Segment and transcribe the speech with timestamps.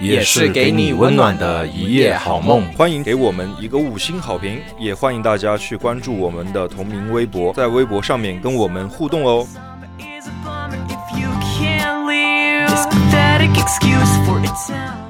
[0.00, 2.64] 也是给你温暖的一夜好梦。
[2.74, 9.46] 欢迎给我们一个五星好评，也欢迎大家去关注我们的同名微博，在微博上面跟我们互动哦。
[9.98, 11.28] Is a bummer if you
[11.58, 12.68] can't leave.
[12.68, 15.03] This pathetic excuse for itself.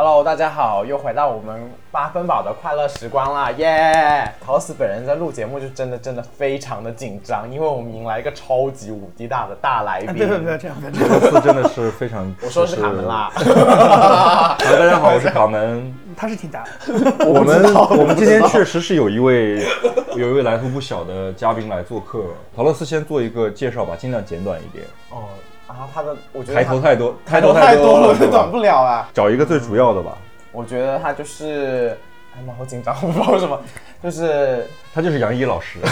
[0.00, 4.32] Hello，大家好，又回到我们八分饱的快乐时光啦，耶！
[4.40, 10.14] 陶斯本人在录节目就真的真的非常的紧张，因为我们迎来一个超级无敌大的大来宾。
[10.14, 11.20] 不要不要这样，不要这样。
[11.20, 13.28] 这次真的是非常， 我说的是卡门啦。
[13.34, 15.92] 好，大家好，我是卡门。
[16.16, 19.66] 他是挺大的，我们我们今天确实是有一位
[20.14, 22.22] 有一位来头不小的嘉宾来做客。
[22.54, 24.84] 陶乐斯先做一个介绍吧，尽量简短一点。
[25.10, 25.24] 哦
[25.68, 29.08] 啊，他的我觉得抬头太多，抬头太太多了，我就短不了啊。
[29.14, 30.16] 找一个最主要的吧，
[30.50, 31.96] 我觉得他就是，
[32.34, 33.60] 哎妈，好紧张，我不知道为什么，
[34.02, 35.78] 就是他就是杨一老师。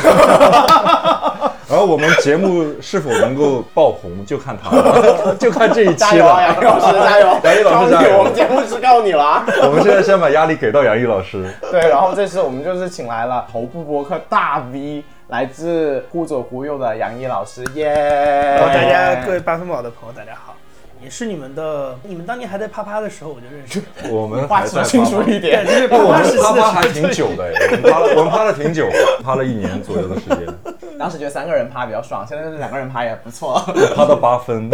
[1.68, 6.60] 然后我们节目是否能够爆红，就看他了， 就看这一期加油啊，杨了。
[6.62, 9.44] 毅老师加油， 杨毅老师加油我们节目是靠你了啊。
[9.62, 11.52] 我们现在先把压力给到杨一老师。
[11.72, 18.58] 对，然后这次我们就是请来了头部播客大 V，来自忽左忽右的杨毅老师，耶！
[18.60, 20.54] 大家各位八分饱的朋友，大家好，
[21.02, 25.74] 也是你们的，你们当年还在啪啪的时候我就认识了，我们话说清楚一点 对，。
[25.74, 28.88] 就是啪我们啪时期的趴趴还挺久的，哎我们趴了我们趴了挺久，
[29.24, 30.46] 趴了一年左右的时间，
[30.96, 33.58] 当时觉得三个人趴比较爽，现在是两个人趴也不错。
[33.96, 34.70] 趴到八分。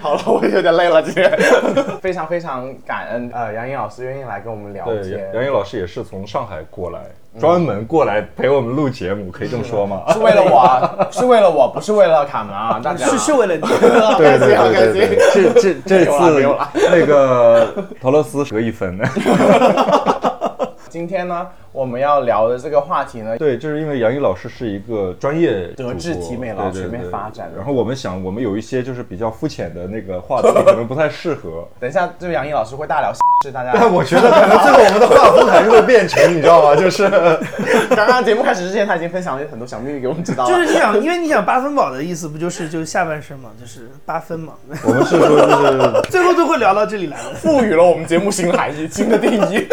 [0.02, 1.30] 好了，我有点累了，今天。
[2.00, 5.20] 非常非常感恩，呃，杨颖老师愿意来跟我们聊对，天。
[5.34, 7.00] 杨杨毅老师也是从上海过来，
[7.38, 10.02] 专门过来陪我们录节目，可以这么说吗？
[10.12, 12.80] 是为了我，是为了我，不是为了卡门啊！
[12.82, 18.98] 大家是是为了你，对对好开心对对对，这这这次了那个陶乐斯得一分。
[20.90, 31.66] 今天呢，我们要聊的这个话题呢，对，就是因为杨毅老师是一个专业德智体美劳全面发展然后我们想，我们有一些就是比较肤浅的那个话题， 可能不太适合。
[31.78, 33.12] 等一下，就是杨毅老师会大聊
[33.46, 33.70] 是大家。
[33.72, 36.74] 但我觉得可能最后我们的画风 还是会变成，你知道吗？
[36.74, 37.08] 就是
[37.94, 40.50] 刚刚节目开始之前，他已经分享了很多小秘密给我们知道了。
[40.50, 47.34] 就是你想，因为你想八分饱的意思不就是就是下半身嘛，就是八分嘛，我们是说就是最后都会聊到这里来了。
[47.34, 49.66] 赋予了我们节目新含义、新的定义。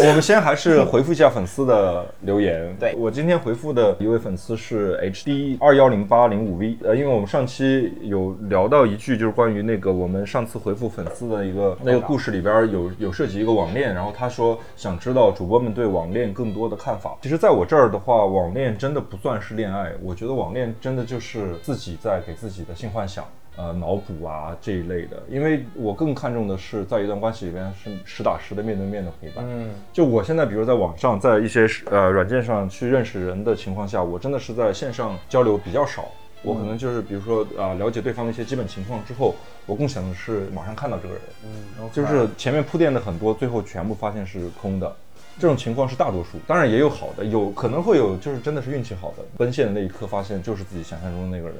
[0.08, 2.74] 我们先还是回复一下粉丝的留言。
[2.78, 17.18] 对我今天回复的一位粉丝是 HD 二幺零八零五 V，呃，因为我们上期有聊到一句，就是关于那个我们上次回复粉丝的一个那个故事里边有有涉及一个网恋，然后他说想知道主播们对网恋更多的看法。
[17.20, 23.24] 其实，在我这儿的话，网恋真的不算是恋爱，我觉得网恋真的就是自己在给自己的性幻想。
[23.56, 29.44] 呃，脑补啊这一类的，因为我更看重的是在一段关系里边是实打实的面对面的陪伴。
[29.46, 36.08] 嗯，就我现在，比如在网上，在一些呃软件上去认识人的情况下，我真的是在线上交流比较少。
[36.42, 39.34] 我可能就是比如说啊、了解对方的一些基本情况之后，
[39.66, 44.90] 我更想的是马上看到这个人，嗯，就是前面铺垫的很多，最后全部发现是空的。
[45.38, 51.58] 这种情况是大多数，当然也有好的，有可能会有就是真的是运气好的，奔现的那一刻发现就是自己想象中的那个人，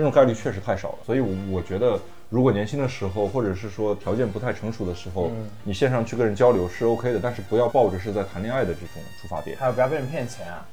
[0.00, 0.98] 这种概率确实太少了。
[1.04, 2.00] 所以我，我觉得
[2.30, 5.30] 如果年轻的时候，或者是说条件不太成熟的时候，
[5.62, 9.56] 你线上去跟人交流是 OK 的，但是不要抱着是在谈恋爱的这种出发点。
[9.60, 10.66] 还有不要被人骗钱啊！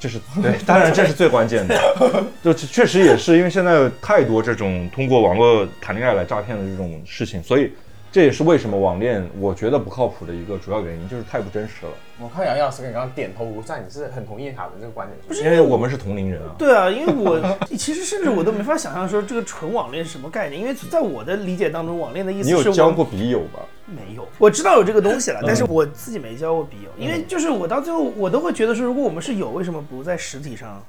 [0.00, 7.70] 这是对，当然这是最关键的， 就确实也是因为现在有太多这种通过网络谈恋爱来诈骗的这种事情，所以
[8.12, 11.92] 这也是为什么网恋我觉得不靠谱的一个主要原因，就是太不真实了。
[12.18, 15.44] 我看杨颖老师跟你刚刚点头如赞，你是很同意他的这个观点，不是？
[15.44, 17.40] 因为我们是同龄人啊，对啊，因为我
[17.78, 23.60] 其实甚至我都没法想象说这个纯网恋是什么概念，因为在我的理解当中，网恋的意思你有交过笔友吧？
[23.86, 30.82] 没有，我知道有这个东西了，但是我自己没交过笔友，因为就是我到最后我都会觉得说，如果我们是有，为什么不在实体上？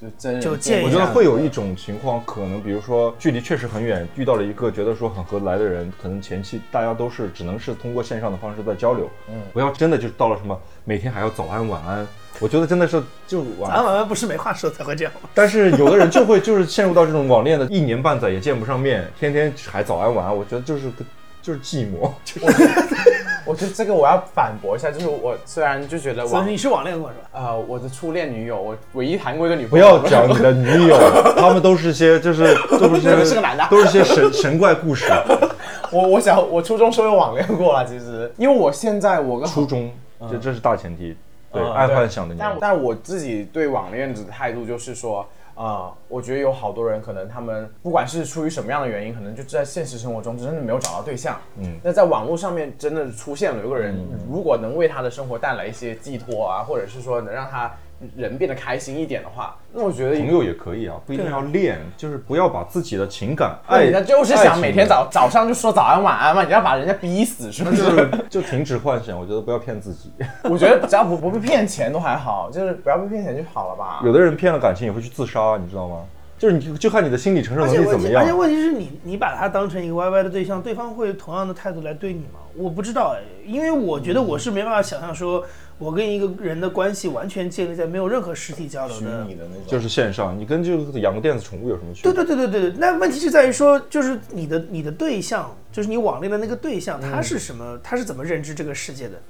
[0.00, 12.06] 就真人就见一我觉得会有一种情况，可能比如说距离确实很远，遇到了一个觉得说很合得来的人，可能前期大家都是只能是通过线上的方式在交流，嗯，不要真的就是到了什么每天还要早安晚安，
[12.40, 15.30] 我觉得真的是就晚安晚安不是没话说才会这样吗？
[15.32, 21.04] 但是有的人就会就是陷入到这种网恋的，一年半载也见不上面，天天还早安晚安，我觉得就是个
[21.40, 22.46] 就是寂寞，就是
[23.46, 27.30] 我觉得这个我要反驳一下，就是我虽然就觉得网所以你是网恋过是吧？
[27.32, 30.98] 呃我的初恋女友，我唯一谈过一个女朋友，不要讲你的女友，
[31.38, 35.06] 他们都是些就是都是些 是个男的都是些神神怪故事。
[35.92, 39.90] 我我想我初中是有网恋过了，其实因为我现在我跟初中，
[40.28, 41.16] 这这是大前提。
[41.52, 42.58] 对，嗯爱幻想的年但龄。
[42.60, 51.40] 但我自己对网恋的态度就是说，呃，我觉得有好多人可能他们不管是出于什么样的原因，可能就在现实生活中真的没有找到对象。
[51.58, 53.96] 嗯那在网络上面真的出现了有个人，
[54.30, 57.74] 如果能为他的生活带来一些寄托啊，或者是说能让他
[58.16, 67.70] 人变得开心一点的话，那我觉得朋友也可以啊，不一定要练，就是不要把自己的情感爱，那人家就是想每天早早上就说早安晚安嘛，你要把人家逼死是不？
[67.70, 70.12] 就是是 就停止幻想，我觉得不要骗自己。
[70.44, 74.00] 我觉得只要不不被骗钱都还好，就是不要被骗钱就好了吧。
[74.04, 76.02] 有的人骗了感情也会去自杀，你知道吗？
[76.38, 78.30] 就是你就就看你的心理承受能力怎么样而且。
[78.30, 82.40] 问题是你你把他当成一个 YY 的对象，对方会同样的态度来对你吗？
[82.54, 85.42] 我不知道哎，因为我觉得我是没办法想象说，
[85.78, 92.12] 我跟一个人的关系完全建立在没有任何实体交流虚的拟的那种，就是线上，你跟这个养个电子宠物有什么区别？
[92.12, 97.78] 对对对对对，那问题就在于说，就是你的你的对象，就是你网恋的那个对象，他是什么？
[97.82, 99.20] 他是怎么认知这个世界的？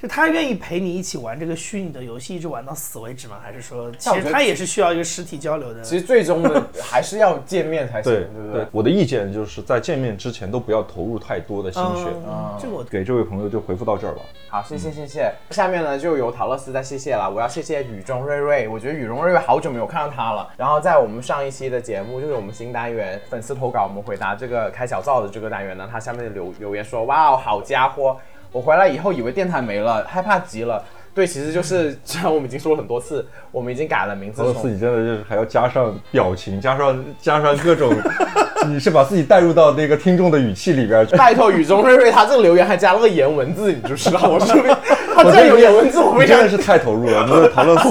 [0.00, 3.38] 就他愿意陪你一起玩这个虚拟的游戏，一直玩到死为止吗？
[3.42, 5.80] 还是说，其实他也是需要一个实体交流的？
[5.80, 8.66] 其实最终的 还是要见面才行，对对不对？
[8.72, 12.10] 我的意见就是在见面之前都不要投入太多的心血。
[12.26, 14.20] 嗯，这个我给这位朋友就回复到这儿吧。
[14.50, 15.32] 好，谢谢谢谢。
[15.50, 20.46] 下面呢就由陶乐斯再谢谢了，我要谢谢雨中瑞瑞，我觉得雨中瑞瑞好久没有看到他了。
[20.58, 28.16] 然后在我们上一期的节目，就是我们新单元粉丝投稿，我们回答这个开小灶的这个单元呢，他下面留留言说，哇哦，好家伙，
[28.56, 30.82] 我回来以后以为电台没了，害怕极了。
[31.14, 37.92] 对，其实就是 虽然我们已经说了很多次，我们已经改了名字俄罗从斯你真的就是还要加上表情，加上 加上各种，
[38.66, 41.14] 你是把自己带入到那个听众的语气里边去。
[41.16, 44.74] 拜托雨中瑞瑞，他这个留言还加了个言文字，你就知道我是不是？
[45.14, 47.88] 他这我觉得有言文字，我非常真的是太投入了，你的讨论词。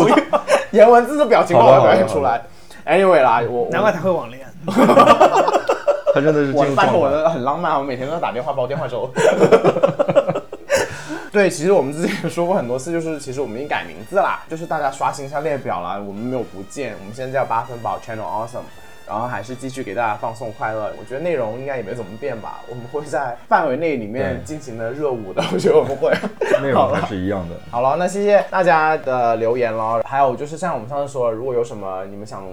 [0.71, 2.41] 言文字的表情包我好的好的表现出来。
[2.87, 4.41] Anyway 啦，我我难怪他会网恋。
[6.13, 6.85] 他真的是进我入状态。
[6.85, 9.11] 拜托我的很浪漫，我每天都打电话煲电话粥。
[11.35, 18.63] 对，其实我们之前说过很多次，就是其实我们已经改名字啦，就是大家刷新一下列表啦，我们没有不见，我们现在叫八分饱 Channel Awesome。
[19.05, 26.11] 然后还是继续给大家放送快乐，我觉得内容应该也没怎么变吧，我们会在范围内里面对进行的热舞的，我觉得我们会。
[26.63, 27.55] 内容还是一样的。
[27.69, 30.01] 好了，那谢谢大家的留言喽。
[30.05, 32.43] 还有就是像我们上次说，如果有什么你们想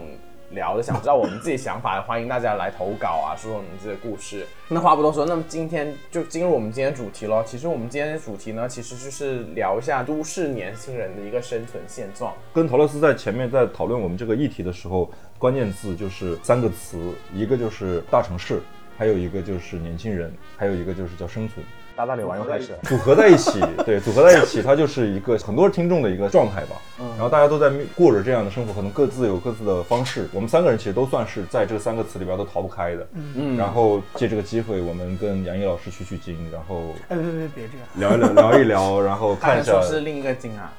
[0.53, 4.47] 聊的，想知道我们自己想法的，欢迎大家来投稿啊，说说你们自己的故事。
[4.69, 7.43] 那话不多说，那么今天就进入我们今天主题喽。
[7.45, 12.33] 其实我们今天的主题呢，其实就是聊一下都市年轻人的一个生存现状。
[12.53, 16.99] 跟陶乐斯在前面在讨论我们这个议题的时候，关键字就是三个词，
[17.35, 18.61] 一个就是大城市，
[18.97, 21.65] 还有一个就是年轻人，还有一个就是叫生存。
[21.97, 26.77] 大大理玩又开始了， 组合在一起， 对，组合在一起，它就是一个很多听众的一个状态吧。
[27.17, 30.29] 然后大家都在过着这样的生活，可能各自有各自的方式。
[30.33, 33.07] 我们三个人其实都算是在这三个词里边都逃不开的。
[33.35, 38.17] 嗯然后借这个机会，我们跟杨毅老师取取经，然后哎，别别别这样。
[38.17, 40.73] 聊一聊，聊一聊，然后看一下说是另一个经啊，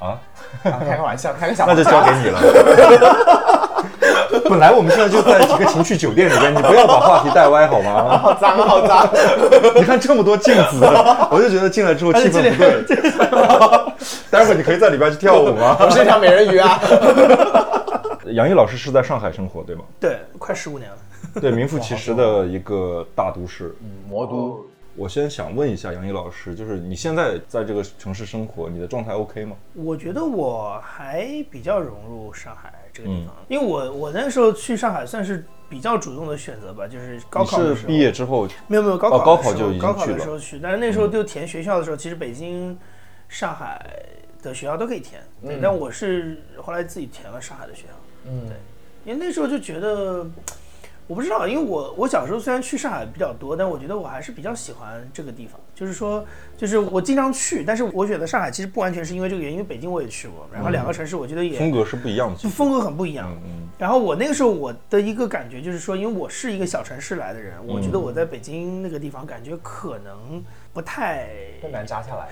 [0.00, 0.18] 啊，
[0.64, 1.84] 啊开个玩笑， 开个小那就。
[1.84, 2.40] 交给你了。
[4.48, 8.18] 本来我们现在就在几个情趣酒店里边，你不要把话题带歪好吗？
[8.18, 9.08] 好脏，好脏。
[9.74, 10.84] 你看这么多镜子，
[11.30, 12.84] 我就觉得进来之后气氛不对。
[14.30, 15.76] 待会儿你可以在里边去跳舞吗？
[15.80, 16.80] 我是一条美人鱼啊。
[18.26, 19.82] 杨毅老师是在上海生活对吗？
[20.00, 20.96] 对，快十五年了。
[21.40, 23.74] 对，名副其实的一个大都市。
[24.08, 24.64] 魔都。
[24.96, 29.56] 我先想问一下杨毅老师，就是你现在在这个城市生活，你的状态 OK 吗？
[29.74, 42.76] 我觉得我还比较融入上海这个地方，因为我我那时候去上海算是比较主动的选择吧，就是高考毕业之后，没有没有高考哦高考就已经高考去了嗯的时候去，但是那时候就填学校的时候，其实北京、
[43.28, 43.80] 上海
[44.42, 47.92] 的学校都可以填，对，但我是后来自己填了上海的学校，
[48.26, 48.56] 嗯，对，
[49.12, 50.26] 因为那时候就觉得。
[51.10, 55.58] 我不知道，因为我我小时候虽然去上海比较多，但我觉得我还是比较喜欢这个地方。
[55.74, 56.24] 就是说，
[56.56, 62.36] 就是我经常去，但是我选择上海其实不完全是因为这个原因，因为北京我也去过，然后两个城市我觉得也风格是不一样的。
[62.36, 63.28] 就风格很不一样。
[63.44, 71.28] 嗯然后我那个时候我的一个感觉就是说，因为我是一个小城市来的人，我觉得我在北京那个地方感觉可能不太
[71.62, 72.28] 更难扎下来。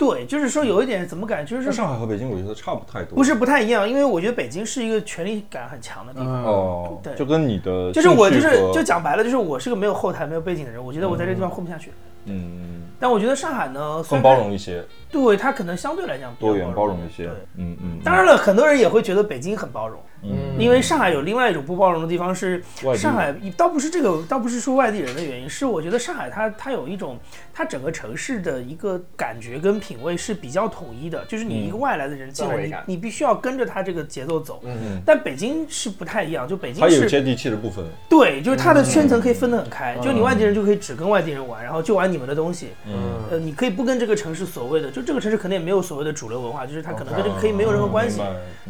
[0.00, 3.14] 对，就是说有一点怎么感觉，就是那上海和北京我觉得差不太多。
[3.14, 6.42] 不是不太一样，因为我觉得北京是一个权力感很强的地方。
[6.42, 11.92] 哦，对就跟你的就是我就是就讲白了，就是我是个没有后台、没有背景的人，我觉得我在这个地方混不下去。
[12.24, 17.34] 嗯但我觉得上海呢，虽更包容一些，对它可能相对来讲多元包容容一些对。
[17.56, 17.98] 嗯嗯。
[18.02, 22.62] 当然了，很多人也会觉得北京很包容，嗯，因为上海有另外一种不包容的地方是
[22.94, 27.18] 上海倒不是这个，倒不是说外地人的原因，是我觉得上海它它有一种，
[27.54, 34.60] 它整个城市的一个感觉跟品味是比较统一的，就是你一个外来的人进来，你你必须要跟着它这个节奏走。
[34.64, 37.84] 嗯，但北京是不太一样，就北京是它有接地气的部分。
[38.08, 42.68] 对，就是它的圈层可以分得很开，就你外地人就可以只跟外地人玩，然后就玩你们的东西。
[42.86, 42.92] 嗯，
[43.30, 48.20] 呃，你可以不跟这个城市所谓的，就这个城市可能也没有所谓的主流文化，就是它可能跟这个可以没有任何关系。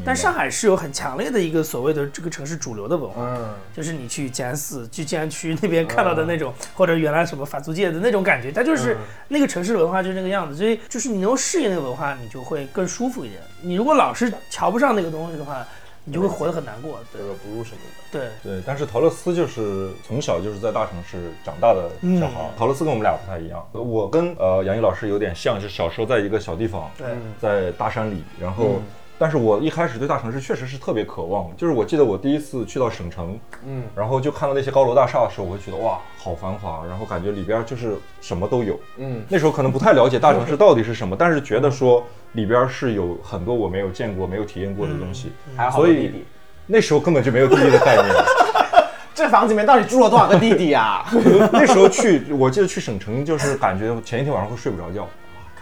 [0.05, 8.97] 但上海是有很强烈的一个所谓的这个城市主流的文化，嗯就是你去静安寺、去静安区那边看到的那种，或者原来什么法租界的那种感觉，它就是
[9.29, 13.41] 那个城市文化就是那个样子，所以就是你能够适应那个文化，你就会更舒服一点。
[13.63, 15.67] 你如果老是瞧不上那个东西的话，
[16.05, 16.99] 你就会活得很难过。
[17.13, 17.79] 对格格不入什么
[18.13, 18.19] 的。
[18.19, 18.29] 对。
[18.43, 22.51] 对，但是陶乐斯就是从小就是在大城市长大的小孩儿。
[22.59, 27.07] 陶乐斯跟我们俩不太一样，我跟呃杨毅老师有点像，是小时候在一个小地方，对
[27.41, 28.81] 在大山里，然后。
[29.21, 46.25] 但是我一开始对大城市确实是特别渴望，就是我记得我第一次去到省城，嗯，然后就看到那些高楼大厦的时候，我会觉得哇，好繁华，然后感觉里边就是什么都有，嗯，那时候可能不太了解大城市到底是什么，但是觉得说里边是有很多我没有见过、没有体验过的东西，还好所以多弟弟。
[46.67, 48.09] 那时候根本就没有弟弟的概念。
[49.15, 51.05] 这房子里面到底住了多少个弟弟啊？
[51.53, 55.07] 那时候去，我记得去省城，就是感觉前一天晚上会睡不着觉，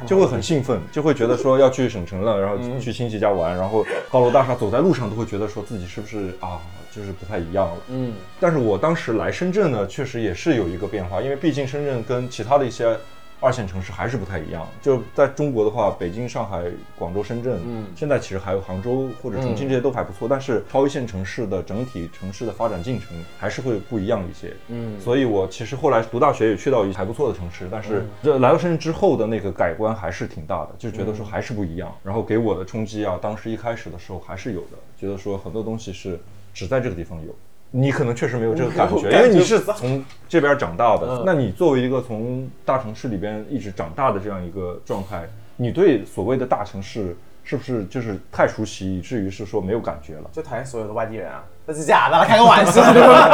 [0.06, 6.60] 就会很兴奋，就会觉得说要去省城了，然后去亲戚家玩，然后高楼大厦，走在路上都会觉得说自己是不是啊，
[6.94, 7.76] 就是不太一样了。
[7.88, 12.96] 嗯，但是我当时来深圳呢，确实也是有一个变化，因为毕竟深圳跟其他的一些。
[13.40, 16.64] 二线城市还是不太一样，就在中国的话，北京、上海、
[16.98, 36.18] 广州、深圳，嗯，现在其实还有杭州或者重庆这些都还不错，但是超一线城市的整体城市的发展进程还是会不一样一些，嗯，所以我其实后来读大学也去到一还不错的城市，但是这来到深圳之后的那个改观还是挺大的，就觉得说还是不一样，然后给我的冲击啊，当时一开始的时候还是有的，觉得说很多东西是
[36.52, 37.32] 只在这个地方有。
[37.70, 41.22] 你可能确实没有这个感觉，因为你是从这边长大的。
[41.26, 50.30] 那你作为一个从大城市里边一直长大的这样一个状态，你对所谓的大城市是不是就是太熟悉，以至于是说没有感觉了？
[50.32, 51.44] 就讨厌所有的外地人啊！
[51.68, 53.28] 那是假的，开个玩笑，对吧？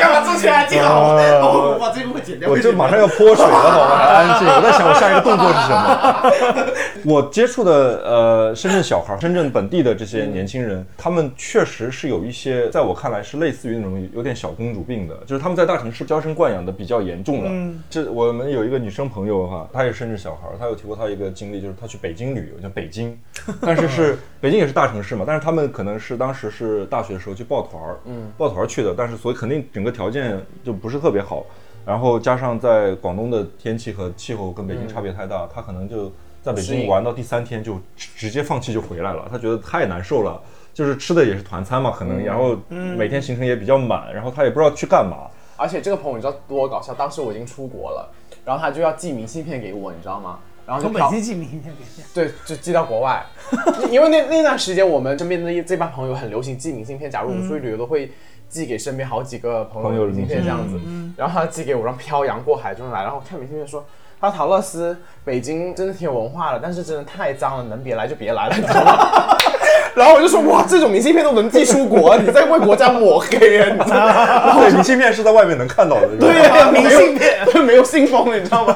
[0.00, 1.12] 干嘛做起来这好？
[1.12, 2.48] 我把这部分剪掉。
[2.48, 3.96] 我就马上要泼水了， 好吗？
[3.96, 6.72] 安静，我在想我下一个动作是什么。
[7.04, 17.74] 我接触的呃深圳小孩、深圳本地的这些年轻人，他们确实是有一些，在我看来是类似于那种有点小公主病的，就是他们在大城市娇生惯养的比较严重了。
[17.90, 23.14] 这我们有一个女生朋友哈，她也是深圳小孩，她有提过她一个经历，就是她去北京旅游，叫北京，
[23.60, 31.44] 但是是 北京也是大城市嘛，但是他们可能是当时是大学的时候去抱团儿，嗯，抱团儿去的，但是所以肯定整个条件就不是特别好。
[31.84, 36.10] 然后加上在广东的天气和气候跟北京差别太大，他可能就
[36.42, 40.40] 在北京玩到第三天就直直接放弃就回来了，他觉得太难受了，
[40.74, 45.30] 就是吃的也是团餐嘛，可能，然后每天行程也比较满，然后他也不知道去干嘛。
[45.56, 46.92] 而且这个朋友你知道多搞笑？
[46.92, 48.10] 当时我已经出国了，
[48.44, 50.40] 然后他就要寄明信片给我，你知道吗？
[50.66, 52.02] 然后就从北京寄明信片给你。
[52.12, 53.24] 对，就寄到国外，
[53.90, 58.10] 因为那那段时间我们身边的这帮朋友很流行寄明信片，假如我们出去旅游都会
[58.48, 60.78] 寄给身边好几个朋朋友友明信片这样子，
[61.16, 63.84] 然后他寄给我，然后漂洋过海中来，然后我看明信片说。
[64.18, 64.96] 他说陶乐斯，
[65.26, 69.36] 北京真的挺有文化的，但是真的太脏了，能别来就别来了，你知道吗？
[69.94, 74.58] 然后我就说哇，这种明信片都能寄出国，你在为国家抹黑啊，你知道吗？
[74.58, 78.74] 对，明信片是在外面能看到的，对呀、明信片 没有信封，你知道吗？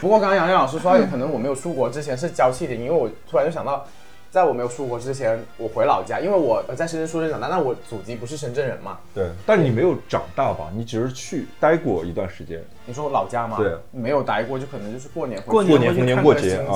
[0.00, 3.84] 不过刚刚杨洋老师说，有可能我没有出国之前是娇气一点，因为我突然就想到，
[4.30, 8.98] 在我没有出国之前，我回老家，因为我在深圳出生长大，那我祖籍不是深圳人嘛。
[9.14, 10.70] 对，但你没有长大吧？
[10.74, 16.72] 你只是去待过一段时间，你说我老家嘛，对，没有待过，就可能就是过年回去过过年、逢年过节啊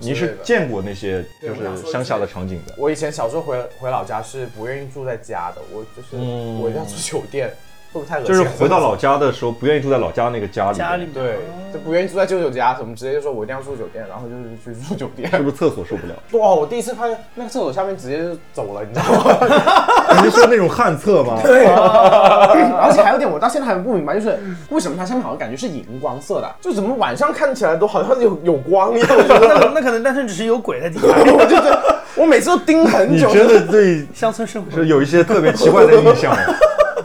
[0.00, 2.74] 你是见过那些就是乡下的场景的。
[2.76, 7.50] 我以前小时候回回老家是不愿意住在家的，我就是、嗯我一定要住酒店，
[7.96, 8.28] 会不会太恶心？
[8.28, 11.38] 就是回到老家的时候，不愿意住在老家那个家里，家里对，
[11.72, 15.30] 就不愿意住在舅舅家，什么直接就说我一定要住酒店，然后就是去住酒店。
[15.36, 16.14] 是不是厕所受不了？
[16.42, 16.54] 哇！
[16.54, 20.16] 我第一次发现那个厕所下面直接就走了，你知道吗？
[20.22, 21.38] 你是说那种旱厕吗？
[21.44, 24.38] 对，啊而且还有点我到现在还不明白，就是
[24.70, 29.08] 为什么它下面好像感觉是荧光色的，就怎么晚上看起来都好像有有光一样。
[29.28, 33.28] 那那可能单纯只是有鬼在底下，我就觉得我每次都盯很久。
[33.28, 36.34] 你真的对乡村生活是有一些特别奇怪的印象。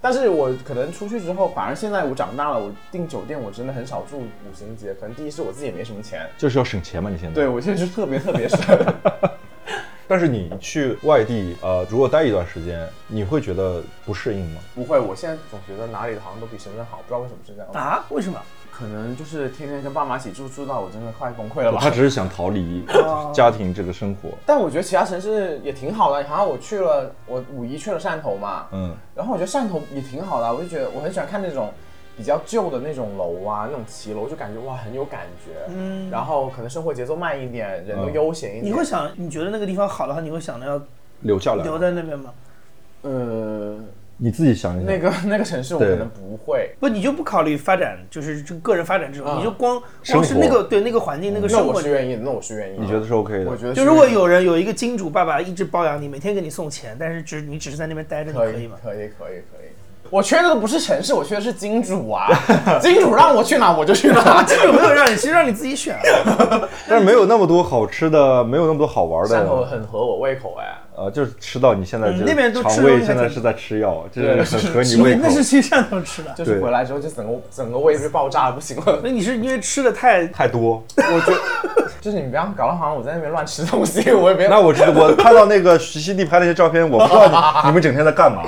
[0.02, 7.36] 但是我可能出去之后，反而现在我长大了，我订酒店我真的很少住五星级，可能第一是我自己也没什么钱，就是要省钱嘛，你现在。
[7.36, 8.60] 对我现在就特别特别省。
[10.08, 14.60] 但是你去外地，呃，如果待一段时间，你会觉得不适应吗？
[14.76, 17.72] 不会，我现在总觉得哪里好像都比深圳好，不知道为什么是这样。
[17.72, 18.04] 啊？
[18.10, 18.42] 为什么？
[18.72, 21.78] 可能就是天天跟爸妈一起住，住到我真的快崩溃了吧。
[21.80, 22.84] 他只是想逃离
[23.34, 24.30] 家庭这个生活。
[24.46, 31.72] 但我觉得其他城市也挺好的，然后我去了，我五一去了汕头嘛，嗯，然后我觉得汕头也挺好的，我就觉得我很喜欢看那种
[32.18, 35.52] 比较旧的那种楼啊，那种骑楼，就感觉哇很有感觉。
[35.70, 38.66] 嗯，然后可能生活节奏慢一点，人都嗯悠闲一点。
[38.66, 40.82] 你会想，你觉得那个地方好的话，你会想着要
[41.22, 41.64] 留下来。
[41.64, 42.32] 留在那边吗？
[43.04, 43.78] 呃，
[44.24, 44.86] 你自己想一想。
[44.86, 46.70] 那个 那个城市我可能不会。
[46.80, 51.90] 不，你就不考虑发展，就是这个个人发展这种，啊你就光光是那个对那个环境那个那生活我是。
[51.90, 52.84] 愿意的，那我是愿意的。
[52.84, 53.50] 你觉得是 OK 的？
[53.50, 58.78] 我觉得就如果有人有一个金主爸爸一直包养你，每天给你送钱，但是只你只是在那边待着，你可以可以吗？
[58.84, 59.61] 可以可以可以。
[60.12, 62.28] 我缺的都不是城市，我缺的是金主啊！
[62.82, 64.44] 金主让我去哪我就去哪。
[64.44, 66.02] 金主没有让你，其实让你自己选啊。
[66.88, 69.68] 但是没有那么多好吃的，没有那么多好玩汕头的。
[69.68, 70.78] 很合我胃口哎。
[70.94, 75.30] 呃，就是吃到你现在那边都吃肠胃现在是在吃药，这对是很合你胃口那。
[75.30, 76.32] 是去汕头吃的。
[76.36, 79.00] 就是回来之后就整个整个胃被爆炸了，不行了。
[79.02, 80.84] 那你是因为吃的太太多。
[80.98, 84.50] 我觉得就是你不要搞得好像我在那边乱吃东西，我也没有。
[84.50, 87.28] 那我知道，我看到那个徐熙娣拍那些照片，我不知道
[87.64, 88.44] 你你们整天在干嘛。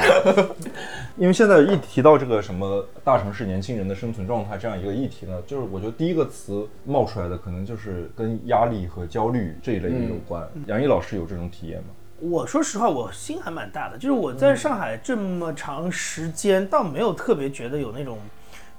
[1.16, 10.48] 因为现在一提到这个什么大城市年轻人的生存状态这样一个议题呢，就是我觉得第一个词冒出来的可能就是跟压力和焦虑这一类的有关。
[10.66, 11.90] 杨毅老师有这种体验吗？
[12.20, 18.18] 我说实话，我心还蛮大的，就是我在上海这么长时间，倒没有特别觉得有那种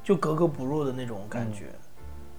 [0.03, 1.67] 就格格不入的那种感觉。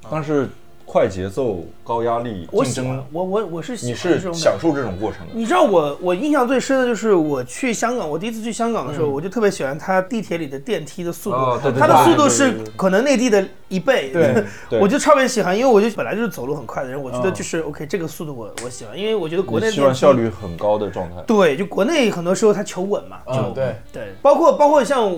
[0.10, 0.50] 但是
[0.86, 4.40] 快节奏、高压力、竞争，，我我我是喜你欢这是种感觉。
[4.40, 5.34] 享受这种过程的。
[5.34, 14.80] 你知道我我印象最深的就是我去香港，我第一次去香港的时候，我就特别喜欢它地铁里的电梯的速度，哦对对它的对速度是对对对对可能内地的一倍，对 对。
[14.80, 17.34] 我就特别喜欢，因为我就本来就是走路很快的人，我觉得嗯。
[17.34, 21.22] 就是 OK 这个速度我我喜欢，因为我觉得国内你希望的效率很高的状态。
[21.28, 23.76] 对，就国内很多时候他求稳嘛，就、嗯对。
[23.92, 25.12] 对，包括包括像，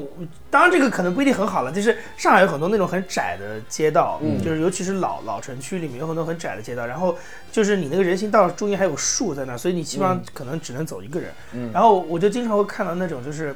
[0.49, 4.41] 当然这个可能不一定很好了，就是上海有很多那种很窄的街道，嗯。
[4.41, 7.15] 就是尤其是老老城区里面有很多很窄的街道，然后
[7.51, 10.09] 就是你那个人行道中间还有树在那，所以你基本嗯。
[10.09, 11.31] 上可能只能走一个人，
[11.73, 13.53] 然后我就经常会看到那种就是。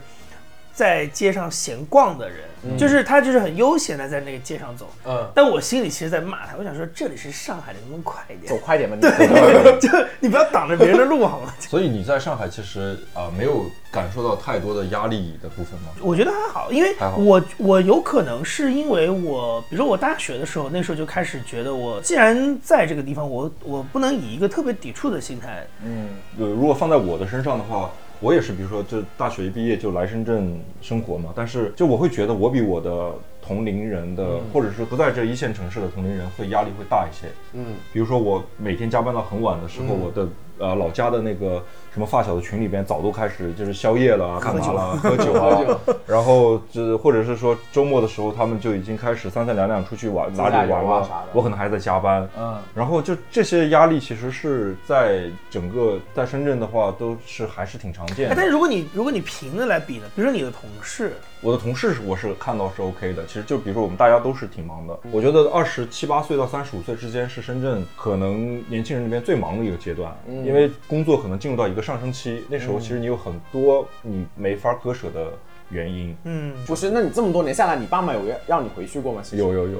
[0.73, 8.47] 在街上闲逛的人，就是他就是很悠闲的在那个街上走，嗯，但我心里其实在骂他，我想说这里是上海的，能不能快一点？
[8.47, 9.79] 走快点吧，你走快点。
[9.79, 11.53] 就你不要挡着别人的路好吗？
[11.59, 15.89] 所以你在上海其实啊、没有感受到太多的压力的部分吗？
[16.01, 27.91] 我觉得还好，因为我我有可能是因为我，比如说我大学的时候，那时候就开始觉得我既然在这个地方，我我不能以一个特别抵触的心态，嗯呃，如果放在我的身上的话，
[28.22, 37.27] 我也是，比如说，就大学一毕业就来深圳生活嘛，但是就我会觉得我比我的同龄人的，或者是不在这一线城市的同龄人会压力会大一些。
[37.53, 40.27] 嗯，比如说我每天加班到很晚的时候，我的
[40.60, 58.35] 呃老家的那个什么发小的群里边早都开始就是宵夜了啊，干嘛了，喝酒啊，然后就是或者是说周末的时候，他们就已经开始三三两两出去玩哪里玩了啥的，我可能还在加班，嗯，然后就这些压力其实是在整个在深圳的话都是还是挺常见的。
[58.35, 58.51] 但是。
[58.51, 75.27] 如果你如果你平着来比呢，比如说你的同事，我的同事是我是看到是 OK 的，其实就比如说我们大家都是挺忙的，我觉得二十七八岁到三十五岁之间是深圳可能年轻人里面最忙的一个阶段，因为工作可能进入到一个上升期，那时候其实你有很多你没法割舍的
[75.70, 76.15] 原因。
[76.24, 79.22] 嗯，不是，那你这么多年下来，你爸妈有让你回去过吗？
[79.24, 79.79] 其实有有有，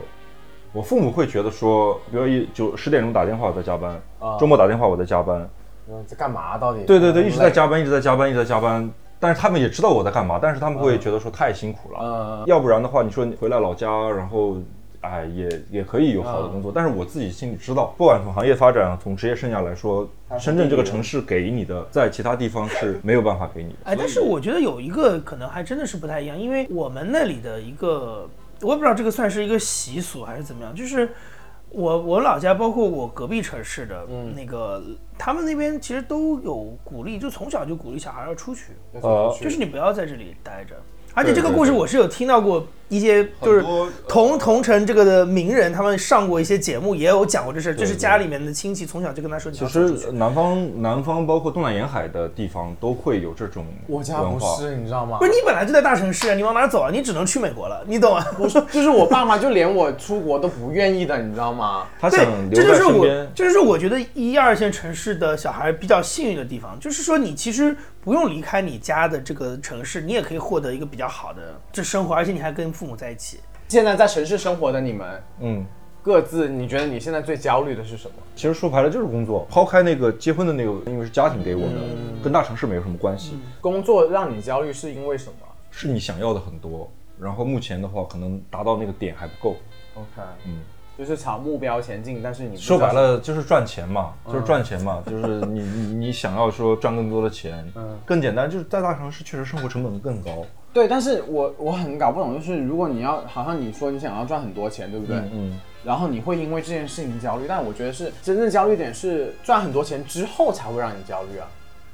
[0.74, 5.50] 我父母会觉得说，比如一九十点钟打电话我在加班，啊周末打电话我在加班，
[5.90, 6.58] 嗯在干嘛？
[6.58, 6.84] 到底？
[6.86, 7.52] 对对对，一直在。
[7.52, 8.90] 加班，一直在加班，一直在加班。
[9.20, 12.00] 但是他们也知道我在干嘛，但是他们会觉得说太辛苦了。
[12.02, 14.58] 嗯要不然的话，你说你回来老家，然后
[15.02, 16.72] 哎也也可以有好的工作。
[16.74, 20.10] 但是我自己心里知道，不管从行业发展，从职业生涯来说，
[20.40, 23.78] 深圳这个城市给你的，在其他地方是 没有办法给你的。
[23.84, 28.30] 哎，但是我觉得有一个可能还真的是不太一样，因为我们那里的一个，
[28.62, 31.10] 我也不知道这个算是一个习俗还是怎么样，就是
[31.70, 34.84] 我我老家，包括我隔壁城市的那个，
[35.18, 40.76] 他们那边其实都有鼓励，就从小就鼓励小孩要出去，呃，就是你不要在这里待着。
[41.14, 43.64] 而且这个故事我是有听到过一些，就是
[44.06, 50.12] 同同城这个的名人，他们上过一些节目，也有讲过这事儿，就是家里面的亲戚从小就跟他说你其要走出去实。
[50.12, 54.58] 南方南方包括东南沿海的地方都会有这种我家不文化。
[54.58, 55.20] 是，你知道吗？
[55.20, 56.90] 不是你本来就在大城市啊，你往哪走啊？
[56.92, 58.26] 你只能去美国了，你懂吗？
[58.38, 61.88] 我说， 就是我爸妈就连我出国都不愿意的，你知道吗？
[61.98, 67.74] 他对想，留在这就是我身边，，这就是我觉得一二线城市的小孩比较幸运的地方，就是说你其实
[68.04, 73.39] 不用离开你家的这个城市，你也可以获得一个比较好的这生活，而且你还跟父母在一起。
[73.67, 75.65] 现在在城市生活的你们，嗯。
[76.02, 78.15] 各自你觉得你现在最焦虑的是什么？
[78.36, 81.76] 其实说白了就是工作，抛开那个结婚的那个，因为是家庭给我的，
[82.24, 85.48] 跟大城市没有什么关系，工作让你焦虑是因为什么？
[85.70, 86.89] 是你想要的很多，
[87.20, 89.58] 然后目前的话可能达到那个点还不够。
[89.94, 90.62] OK，嗯，
[91.02, 105.18] 就是朝目标前进，但是你说白了就是赚钱嘛，就是赚钱嘛，就是你你你想要说赚更多的钱，嗯 更简单，就是在大城市确实生活成本更高，对，但是我我很搞不懂，就是如果你要，好像你说你想要赚很多钱，对不对？
[105.34, 111.48] 嗯，然后你会因为这件事情焦虑，但我觉得是真正焦虑点是赚很多钱之后才会让你焦虑啊。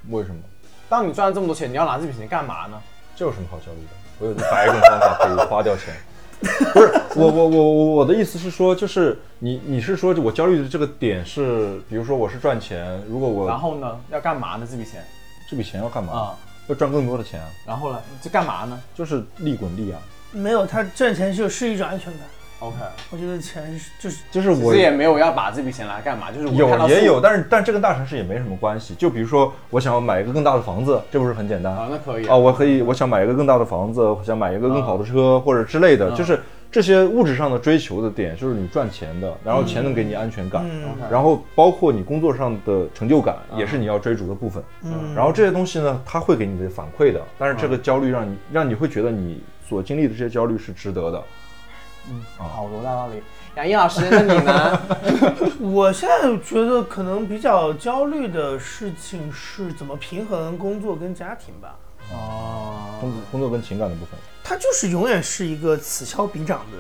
[0.09, 0.41] 为什么？
[0.89, 2.77] 当你赚了这么多钱，你要拿这笔钱干嘛呢？
[3.15, 3.93] 这有什么好焦虑的？
[4.19, 5.93] 我有一百种方法可以花掉钱。
[6.73, 14.67] 不是我我我我我的意思是说，就是你你是说我焦虑的这个点是，比如说我是赚钱，如果我然后呢，要干嘛呢？
[14.69, 15.03] 这笔钱
[15.49, 16.13] 这笔钱要干嘛？
[16.13, 19.99] 啊、要赚更多的钱啊，然后呢，这干嘛呢就是利滚利啊。
[20.31, 22.21] 没有，他赚钱就是一种安全感。
[22.59, 22.75] ？OK，
[23.11, 28.93] 我觉得钱是就是就是我也没有要把这笔钱来干嘛，就是有也有，但是但这跟大城市也没什么关系。
[28.95, 32.35] 就比如说，我想要买一个更大的房子，这不是很简单啊，那可以啊？
[32.35, 36.39] 我可以，我想买一个更大的房子，我想买一个更好的车、或者之类的，嗯就是
[36.69, 44.61] 这些物质上的追求的点，就是你赚钱的，然后钱能给你安全感，嗯然后包括你工作上的成就感，也是你要追逐的部分。
[44.83, 51.23] 嗯然后这些东西呢，它会给你的反馈的，但是这个焦虑让你让你会觉得你所经历的这些焦虑是值得的。
[52.37, 53.21] 好多大道理。
[53.55, 54.81] 杨毅老师，那你呢？
[55.59, 61.75] 我现在觉得可能比较焦虑的事情是怎么平衡工作跟家庭吧。
[62.13, 64.19] 哦，工作工作跟情感的部分。
[64.43, 66.77] 它就是永远是一个此消彼长的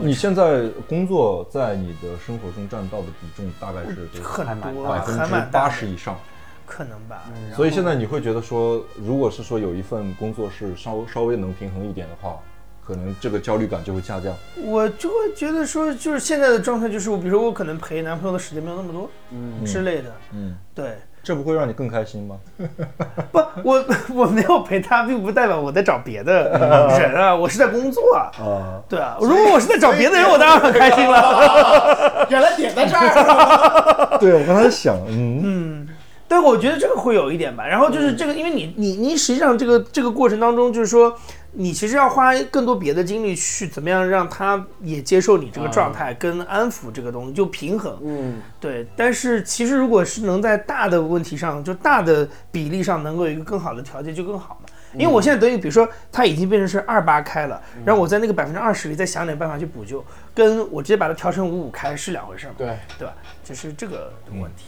[0.00, 6.18] 你现在工作在你的生活中占到的比重大概是很还蛮多，百分之八十以上。
[6.66, 7.22] 可能吧。
[7.54, 12.40] 所以现在你会觉得说，如果是说有一份工作是稍稍微能平衡一点的话，
[12.86, 14.34] 可能这个焦虑感就会下降。
[14.64, 20.98] 我就会觉得说，就是现在的状态，就是我比如说我可能陪男朋友的时间没有那么多，嗯之类的，嗯，对。
[21.24, 22.36] 这不会让你更开心吗？
[23.32, 26.50] 不，我我没有陪他，并不代表我在找别的
[26.98, 28.28] 人啊， 我是在工作啊。
[28.38, 32.26] 啊，对啊，如果我是在找别的人，我当然很开心了。
[32.28, 34.18] 原来点在这儿。
[34.20, 35.88] 对我刚才想，嗯，
[36.28, 37.66] 但，我觉得这个会有一点吧。
[37.66, 41.16] 然后就是这个，因为你你你实际上这个这个过程当中，就是说
[41.56, 47.96] 你其实要花更多别的精力去怎么样让他也接受你这个状态，跟安抚这个东西，就平衡。
[48.02, 54.68] 嗯，对，但是其实如果是能在大的问题上，就大的比例上能够有一个更好的调节，就更好嘛。
[54.94, 62.52] 因为我现在等于，比如说它已经变成是二八开了，然后我在那个百分之二十里再想点办法去补救，跟我直接把它调成五五开是两回事嘛。
[62.56, 63.14] 对，对吧？
[63.42, 64.66] 就是这个问题。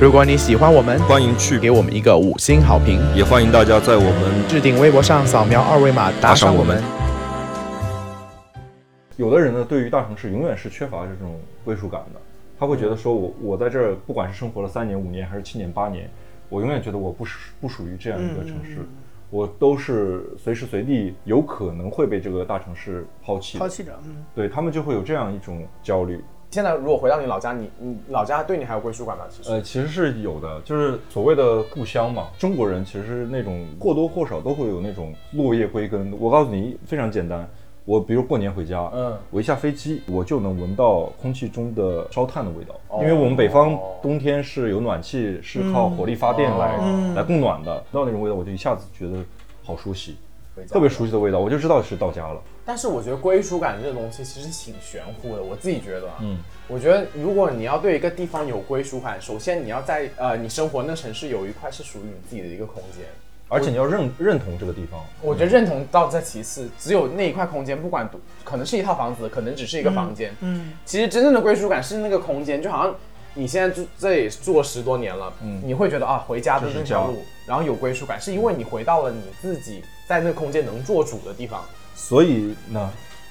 [0.00, 6.82] 如果你喜欢我们，欢迎去给我们一个五星好评，也欢迎大家在我们置顶微博上扫描二维码打赏我们。
[9.18, 12.20] 有的人呢，对于大城市永远是缺乏这种归属感的，
[12.58, 16.08] 他会觉得说我我在这儿不管是生活了三年、五年还是七年、八年，
[16.48, 18.78] 我永远觉得我不属不属于这样一个城市，
[19.28, 26.24] 我都是随时随地有可能会被这个大城市抛弃抛弃着，嗯，对他们就会有这样一种焦虑。
[26.50, 29.24] 现在如果回到你老家，你你老家对你还有归属感吗？
[29.30, 32.28] 其实，呃，其实是有的，就是所谓的故乡嘛。
[32.38, 36.12] 中国人其实那种或多或少都会有那种落叶归根。
[36.18, 37.48] 我告诉你，非常简单。
[37.84, 49.18] 我比如过年回家，嗯我一下飞机，我就能闻到空气中的烧炭的味道，哦因为我们北方冬天是有暖气，是靠火力发电来、嗯来供暖的，闻到那种味道，我就一下子觉得
[49.62, 50.16] 好熟悉，
[50.68, 52.40] 特别熟悉的味道，我就知道是到家了。
[52.70, 56.08] 但是我觉得归属感这个东西其实挺玄乎的，我自己觉得。
[56.20, 63.06] 嗯，我觉得如果你要对一个地方有归属感，首先你要在呃你生活那城市有一块是属于你自己的一个空间。
[63.48, 65.04] 而且你要认认同这个地方。
[65.20, 68.08] 我觉得认同到在其次，只有那一块空间，不管
[68.44, 70.32] 可能是一套房子，可能只是一个房间。
[70.38, 72.94] 嗯，其实真正的归属感是那个空间，就好像
[73.34, 81.64] 你现在住这里住了十多年了，嗯你会觉得啊，回家的那条路，然后有归属感，是因为你回到了你自己在那个空间能做主的地方。
[82.00, 82.90] 所以呢，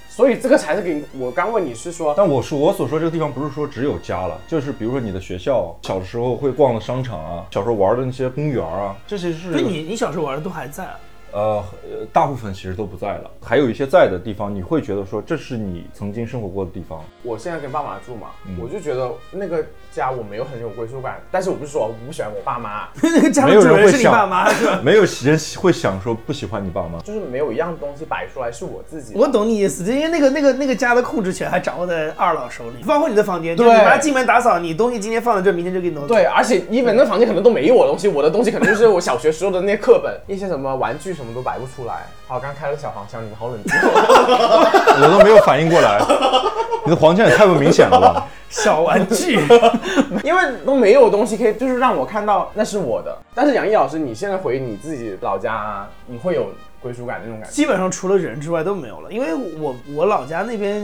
[0.09, 10.99] 所以这个才是给我刚问你是说，但我说我所说这个地方不是说只有家了，就是比如说你的学校，小的时候会逛的商场啊，小时候玩的那些公园啊，这些是所以你你小时候玩的都还在啊。
[11.31, 17.03] 呃呃大部分其实都不在了，还有一些在的地方，你会觉得说这是你曾经生活过的地方。
[17.23, 24.81] 我现在跟爸妈住嘛，嗯我就觉得那个家我没有很有归属感，但是我不是说我不喜欢我爸妈， 那个家没有人会想爸妈是吧？
[24.83, 26.99] 没有人会想说不喜欢你爸妈。
[27.01, 29.13] 就是没有一样东西摆出来是我自己。
[29.15, 36.13] 我懂你意思，因为那个那个那个家的控制权还掌握在二老手里，包括你的房间，对你妈进门打扫，你东西今天放在这，明天就给你弄走。
[36.13, 42.05] 对，而且一本那房间可能都没有我的东西，我的东西可能就是我小学时候的那些课本，一些什么玩具什么都摆不出来。
[42.27, 43.73] 好，刚开了个小黄腔，你们好冷静。
[43.77, 45.99] 我都没有反应过来，
[46.85, 48.25] 你的黄腔也太不明显了吧？
[48.49, 49.37] 小玩具，
[50.23, 53.15] 因为都没有东西可以，就是让我看到那是我的。
[53.35, 56.47] 但是杨毅老师，你现在回你自己老家，你会有
[56.81, 57.53] 归属感那种感觉？
[57.53, 59.11] 基本上除了人之外都没有了。
[59.11, 60.81] 因为我我老家那边，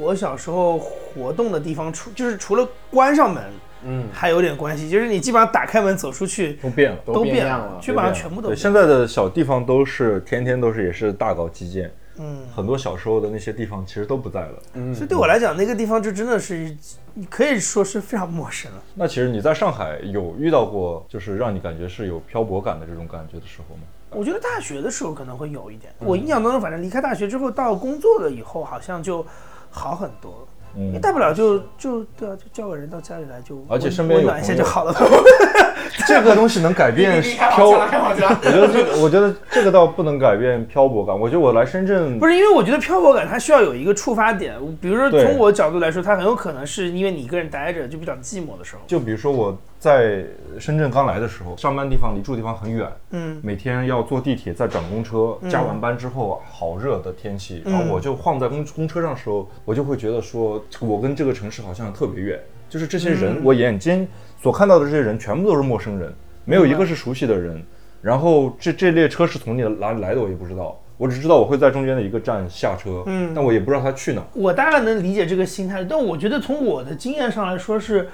[0.00, 3.44] 我小时候活动的地方，除就是除了关上门，
[3.86, 6.98] 嗯，还有点关系，就是你基本上打开门走出去都变了。
[7.06, 12.38] 都变了基本上全部都现在的小地方都是天天都是也是大搞基建，嗯。
[12.54, 14.62] 很多小时候的那些地方其实都不在了。
[14.74, 16.76] 嗯所以对我来讲，那个地方就真的是，
[17.14, 18.82] 你可以说是非常陌生了。
[18.94, 23.82] 那其实你在上海有遇到过，就是让你感觉是有漂泊感的这种感觉的时候吗？
[24.10, 29.24] 我觉得大学的时候可能会有一点，我印象当中，反正离开大学之后到工作了以后，好像就
[29.70, 30.46] 好很多。
[30.76, 34.94] 因为大不了就就对啊，就叫个人到家里来就，而且身边有温暖一下就好了。
[36.06, 37.78] 这个东西能改变漂，我
[38.44, 41.18] 觉得这个，我觉得这个倒不能改变漂泊感。
[41.18, 48.82] 我觉得我来深圳不是因为我觉得漂泊感它需要有一个触发点，比如说从我角度来说，它很有可能是因为你一个人待着就比较寂寞的时候。
[48.86, 49.56] 就比如说我
[49.86, 50.24] 在
[50.58, 53.38] 深圳刚来的时候，上班地方离住地方很远，嗯。
[53.40, 64.08] 每天要坐地铁再转公车，加完班之后好热的天气，然后我就晃在公公车上的时候，我就会觉得说，我跟这个城市好像特别远，就是这些人，我眼睛
[64.42, 66.12] 所看到的这些人全部都是陌生人，
[66.44, 67.62] 没有一个是熟悉的人。
[68.02, 73.32] 然后这这列车是从哪里来的，我也不知道，我只知道我会在中间的一个站下车，嗯。
[73.32, 74.26] 但我也不知道他去哪儿。
[74.34, 78.08] 我大概能理解这个心态，但我觉得从我的经验上来说是，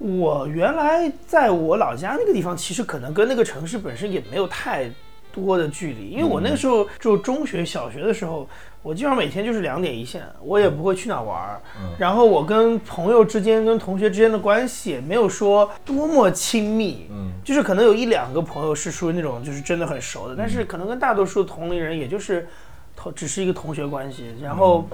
[0.00, 4.90] 我原来在我老家那个地方，其实可能跟那个城市本身也没有太
[5.30, 8.48] 多的距离，因为我那个时候就中学、小学的时候，
[8.82, 11.60] 我基本上每天就是两点一线，我也不会去哪玩儿，
[11.98, 22.48] 然后我跟朋友之间、跟同学之间的关系也没有说多么亲密，嗯，就是可能有一两个朋友是属于那种就是真的很熟的，但是可能跟大多数同龄人也就是
[22.96, 24.88] 同只是一个同学关系，然后。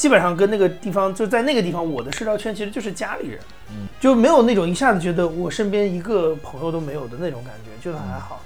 [0.00, 8.40] 基本上跟那个地方就在那个地方，我的社交圈其实就是家里人，嗯就没有那种一下子觉得我身边一个朋友都没有的那种感觉，就还好。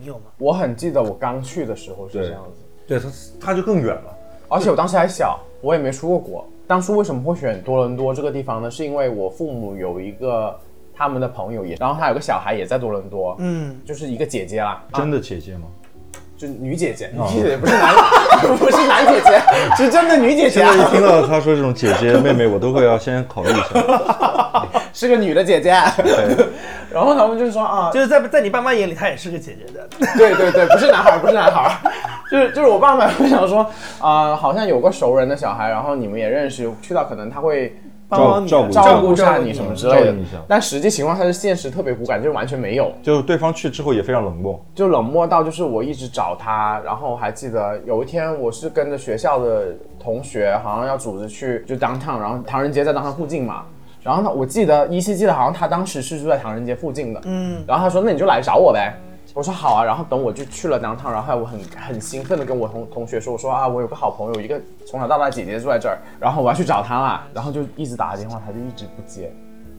[0.00, 0.24] 你有吗？
[0.38, 3.08] 我很记得我刚去的时候是这样子，对他，
[3.40, 4.12] 他就更远了。
[4.48, 6.44] 而且我当时还小，我也没出过国。
[6.66, 8.68] 当初为什么会选多伦多这个地方呢？
[8.68, 10.58] 是因为我父母有一个
[10.92, 15.68] 他们的朋友也，然后他有个小孩也在多伦多，嗯，就是一个姐姐啦，真的姐姐吗？
[16.40, 17.92] 就是女姐姐，女姐姐不是男，
[18.56, 19.42] 不是男姐姐，
[19.76, 24.66] 是真的女姐姐现在一啊，听到他说这种姐姐妹妹，我都会要先考虑一下。
[24.94, 25.70] 是个女的姐姐。
[25.98, 26.34] 对，
[26.90, 29.86] 然后他们就说啊，就是在在你爸妈眼里，她也是个姐姐的。
[30.16, 31.76] 对对对，不是男孩儿，不是男孩儿，
[32.32, 37.76] 就是就是我爸妈会想说啊、好像有个熟人的小孩，然后你们也认识，去到可能他会
[38.10, 40.14] 帮帮你照顾照顾下你什么之类的。
[40.46, 44.60] 但实际情况下是现实特别骨感，就是完全没有，就对方去之后也非常冷漠。
[44.74, 53.62] 就冷漠到就是我一直找他，然后还记得有一天我是跟着学校的同学，好像要组织去就 downtown，然后唐人街在 downtown 附近嘛。
[54.02, 58.94] 然后呢，我记得依稀记得好像他当时是住在唐人街附近的，嗯，然后他说那你就来找我呗，
[59.32, 69.32] 我说好啊，然后等我就去了 downtown，然后我很很兴奋的跟我同同学说，我说啊我有个好朋友，一个从小到大的姐姐住在这儿，然后我要去找她啦，然后就一直打电话，她就一直不接，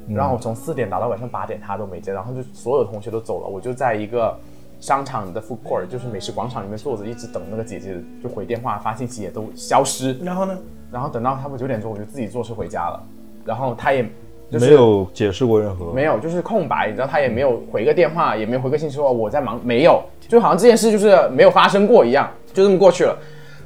[0.07, 4.37] 然后我从四点打到晚上八点，她都没接，然后就所有同学都走了，我就在一个
[4.79, 10.57] 商场的 food court，就是美食广场里面坐着，一直等那个姐姐就回电话发信息也都消失，然后呢？
[10.91, 13.01] 然后等到差不多九点钟，我就自己坐车回家了，
[13.45, 14.09] 然后她也
[14.51, 23.17] 就是没有解释过任何，没有，就是空白，你知道他也没有回个电话，也没有回个信息说我在忙，没有，就好像这件事就是没有发生过一样，就这么过去了。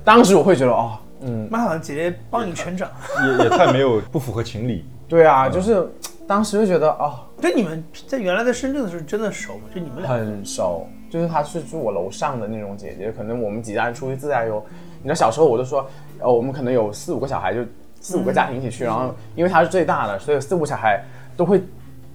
[0.03, 2.87] 当时我会觉得哦，嗯，妈好像姐姐帮你全掌。
[3.39, 4.85] 也也太没有不符合情理。
[5.07, 5.87] 对啊，就是
[6.27, 9.63] 当时就觉得哦，就你们在原来在深圳的时候真的熟吗？
[9.73, 10.11] 就你们俩？
[10.11, 14.63] 很熟，就是她是住我楼上的那种姐姐，可能我们几家人出去自驾游，
[15.01, 15.87] 你知道小时候我就说，
[16.19, 17.61] 呃，我们可能有四五个小孩，就
[18.05, 21.03] 四五个家庭一起去，然后因为他是最大的，所以四五小孩
[21.35, 21.59] 都会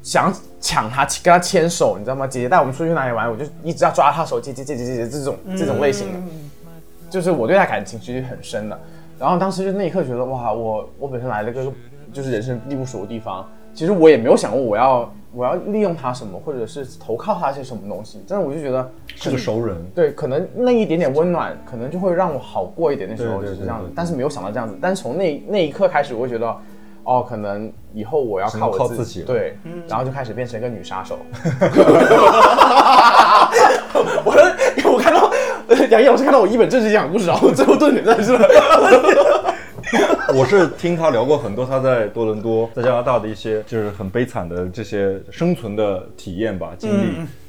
[0.04, 2.24] 想抢他，跟他牵手，你知道吗？
[2.28, 6.18] 姐姐带我们出去哪里玩，我就一直要抓他手，姐姐姐姐姐姐这种这种类型的，
[7.10, 8.78] 就是我对他感情其实很深的。
[9.18, 11.66] 然后当时就那一刻觉得哇，我我本身来了个
[12.12, 23.08] 就是人生地不熟的地方，其实我也没有想过我要我要利用他什么，或者是投靠他些什么东西，但是我就觉得是个熟人，对，可能那一点点温暖，可能就会让我好过一点。
[23.08, 24.76] 那时候就是这样子对对，但是没有想到这样子。
[24.80, 26.56] 但是从那那一刻开始，我会觉得，
[27.04, 29.56] 哦，可能以后我要靠我自靠自己了对，
[29.88, 31.18] 然后就开始变成一个女杀手。
[34.24, 34.42] 我说，
[34.92, 35.30] 我看到
[35.90, 38.36] 杨毅老师看到我一本正经讲故事，然后最后顿点在这。
[40.34, 46.88] 我是听他聊过很多他在多伦多、 在加拿大的一些就是很悲惨的这些生存的体验吧、经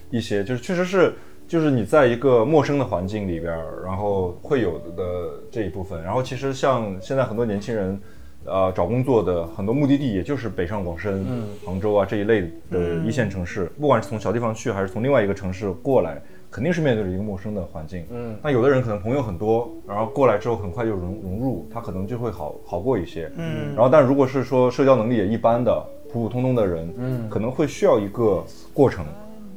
[0.10, 1.14] 历，一些就是确实是
[1.48, 5.04] 就是你在一个陌生的环境里边儿，然后会有的
[5.52, 6.02] 这一部分。
[6.04, 8.00] 然后其实像现在很多年轻人，
[8.46, 11.24] 呃，找工作的很多目的地也就是北上广深、
[11.64, 16.20] 杭州啊这一类的一线城市，不管是从小地方去还是从另外一个城市过来，
[16.52, 18.04] 肯定是面对着一个陌生的环境。
[18.12, 23.32] 嗯，那有的人可能朋友很多，然后过来之后很快就融融入，他可能就会好好过一些。
[23.38, 29.06] 嗯，然后但如果是说社交能力也一般的、普普通通的人，嗯，可能会需要一个过程。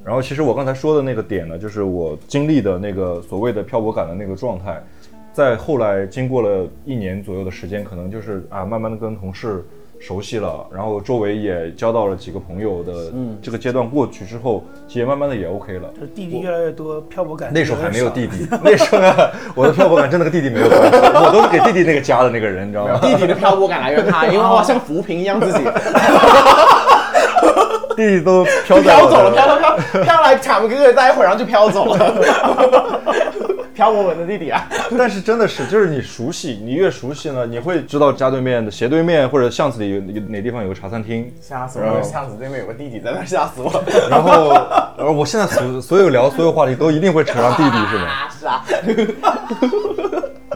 [0.05, 4.81] 然后其实我刚才说的那个点呢，就是我经历的那个所谓的漂泊感的那个状态，
[5.33, 9.65] 在后来经过了一年左右的时间，可能就是啊，慢慢的跟同事
[10.07, 12.93] 熟悉了，然后周围也交到了几个朋友的
[13.41, 15.89] 这个阶段过去之后，其实慢慢的也 OK 了。
[15.99, 19.15] 就弟弟越来越多，漂泊感那时候还没有弟弟，那时候呢，
[19.55, 22.99] 我的漂泊感真的跟弟弟没有关系，我都是给弟弟那个家的那个人，你知道吗？
[23.01, 25.61] 弟弟的漂泊感来源他，因为我像浮萍一样自己
[27.97, 32.15] 弟弟都飘走了，飘飘飘飘来卡门哥哥待一会儿，然后就飘走了。
[33.75, 42.03] 飘我文的弟弟啊， 但是真的是，就是你熟悉，你越熟悉呢，你会知道家对面的斜对面或者巷子里有哪哪地方有个茶餐厅，吓死我了！
[42.03, 43.85] 巷子对面有个弟弟在那，吓死我了。
[44.09, 44.53] 然后，
[44.97, 48.07] 然后我现在所所有聊所有话题都一定会扯上弟弟，是吗？
[48.07, 48.65] 啊，是啊，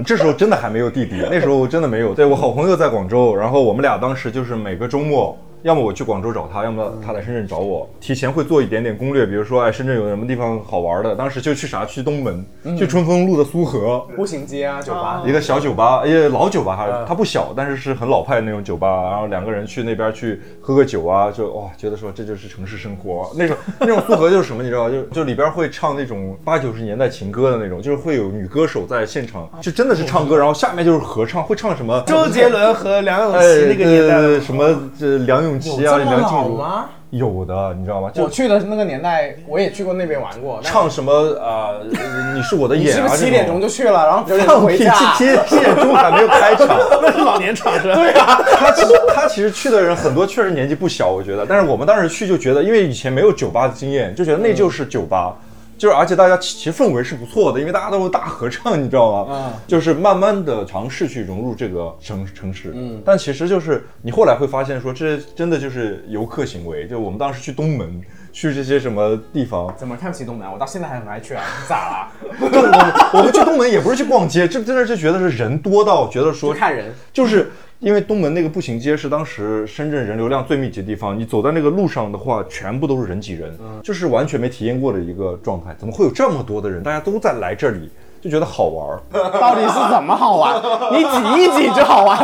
[0.07, 2.15] 这时候真的还没有弟弟，那时候真的没有。
[2.15, 5.37] 对我好朋友在广州，然后我们俩当时就是每个周末。
[5.63, 7.89] 要么我去广州找他，要么他来深圳找我。
[8.01, 11.15] 提前会做一点点攻略，比如说，哎，深圳有什么地方好玩的？
[11.17, 11.85] 当时就去啥？
[11.85, 12.45] 去东门，
[12.77, 19.11] 去春风路的苏荷，步行街啊，酒吧，一个小酒吧，也老酒吧，还它不小，但是是很老派的那种酒吧。
[19.11, 23.31] 然后两个人去那边去喝个酒啊，就哇，觉得说这就是城市生活。
[23.37, 24.91] 那种 那种苏荷就是什么，你知道吗？
[24.91, 32.03] 就就里边会唱那种八九十年代情歌的那种，就是会有女歌手在现场，就真的是唱歌，然后下面就是合唱，会唱什么？
[32.07, 36.87] 周杰伦和梁咏哎，琪那个年代什么这梁咏琪啊，有这么梁静茹吗？
[37.11, 38.11] 有的，你知道吗？
[38.13, 40.59] 就我去的那个年代，我也去过那边玩过。
[40.63, 41.87] 唱什么啊、呃
[42.35, 44.47] 你是我的眼啊，是不是七点钟就去了，然后九点？
[44.47, 44.93] 钟回家？
[45.15, 46.67] 七七七点钟还没有开场。
[47.01, 47.95] 那是老年场是吧？
[47.95, 51.47] 对啊，他其实他其实去的人很多，确实年纪不小，我觉得。
[51.47, 55.35] 但是我们当时去就觉得，因为以前没有酒吧的经验，就觉得那就是酒吧。
[55.79, 59.27] 就是，而且大家其其实氛围是不错的，因为大家都是大合唱，你知道吗？
[59.31, 62.73] 嗯就是慢慢的尝试去融入这个城城市。
[62.75, 66.87] 嗯，但其实就是你后来会发现说，这真的就是游客行为。
[66.89, 68.01] 就我们当时去东门，
[68.33, 70.51] 去这些什么地方，怎么看不起东门？
[70.51, 72.09] 我到现在还很爱去啊，你咋了？
[72.51, 85.77] 就我们我们去东门也不是去逛街，这真的是觉得是人多到觉得说看人，就是因为东门那个步行街是当时深圳人流量最密集的地方，你走在那个路上的话，全部都是人挤人，就是完全没体验过的一个状态。
[85.79, 86.83] 怎么会有这么多的人？
[86.83, 87.89] 大家都在来这里，
[88.21, 88.99] 就觉得好玩儿。
[89.39, 90.61] 到底是怎么好玩？
[90.91, 92.19] 你挤一挤就好玩，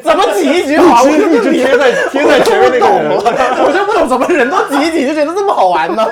[0.00, 1.12] 怎么挤一挤好玩？
[1.12, 6.06] 我就一直贴在 贴在前面那个人我就不懂了，我就不懂怎么人都挤一挤就觉得这么好玩呢？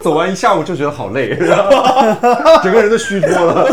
[0.00, 3.68] 走完一下午就觉得好累，然后整个人都虚脱了。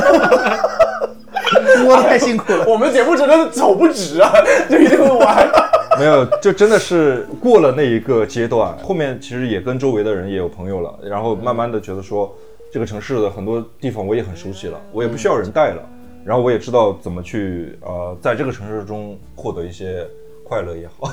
[1.83, 2.65] 摸的太辛苦了。
[2.67, 4.31] 我们节目真的是走不直啊，
[4.69, 5.49] 就一定会玩。
[5.97, 12.33] 没有，就真的是过了那一个阶段，后面其实也跟周围的人也有朋友了，然后慢慢的觉得说，
[12.71, 15.81] 这个城市的很多地方我也很熟悉了，我也不需要人带了，
[16.23, 20.07] 然后我也知道怎么去呃，在这个城市中获得一些
[20.47, 21.11] 快乐也好。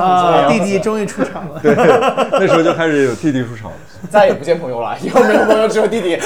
[0.00, 1.60] 啊，弟弟终于出场了。
[1.62, 1.74] 对，
[2.32, 3.76] 那时候就开始有弟弟出场了。
[4.08, 6.18] 再也不见朋友了，以后没有朋友，只有弟弟。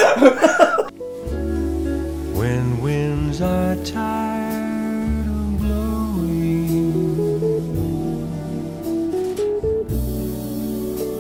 [3.38, 6.92] Winds are tired of blowing,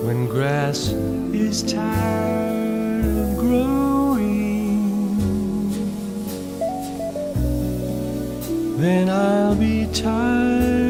[0.04, 0.88] when grass
[1.32, 4.80] is tired of growing,
[8.78, 10.87] then I'll be tired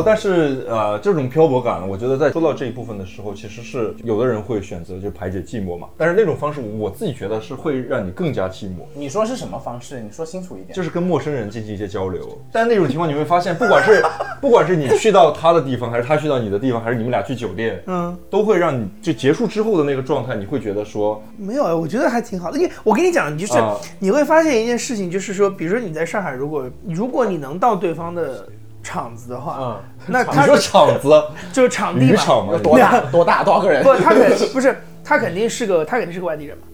[0.00, 5.88] 后，但是呃，这种漂泊感，我觉得在说到这一部分的时候，其实是有的人会选择就排解寂寞嘛。
[5.96, 8.82] 但是那种方式，我自己觉得是会让你更加寂寞。
[8.94, 10.00] 你说是什么方式？
[10.00, 10.74] 你说清楚一点。
[10.74, 12.38] 就是跟陌生人进行一些交流。
[12.52, 14.02] 但那种情况你会发现，不管是
[14.40, 22.58] 不管是你去到他的地方，还是他去到你的地方，还是你们俩去酒店，嗯，都会让你就结束之后的那个状态，你会觉得说，没有，我觉得还挺好的。
[22.58, 28.46] 因为我跟你讲，就是啊你会发现一件事情，就是说，比如说你在上海，如果如果你能到对方的
[28.82, 32.58] 场子的话，嗯，那他你说场子就是场地嘛，有？
[32.58, 33.00] 多大？
[33.10, 33.44] 多大？
[33.44, 33.82] 多少个人？
[33.82, 36.64] 不，他肯不是他肯定是个他肯定是个外地人嘛。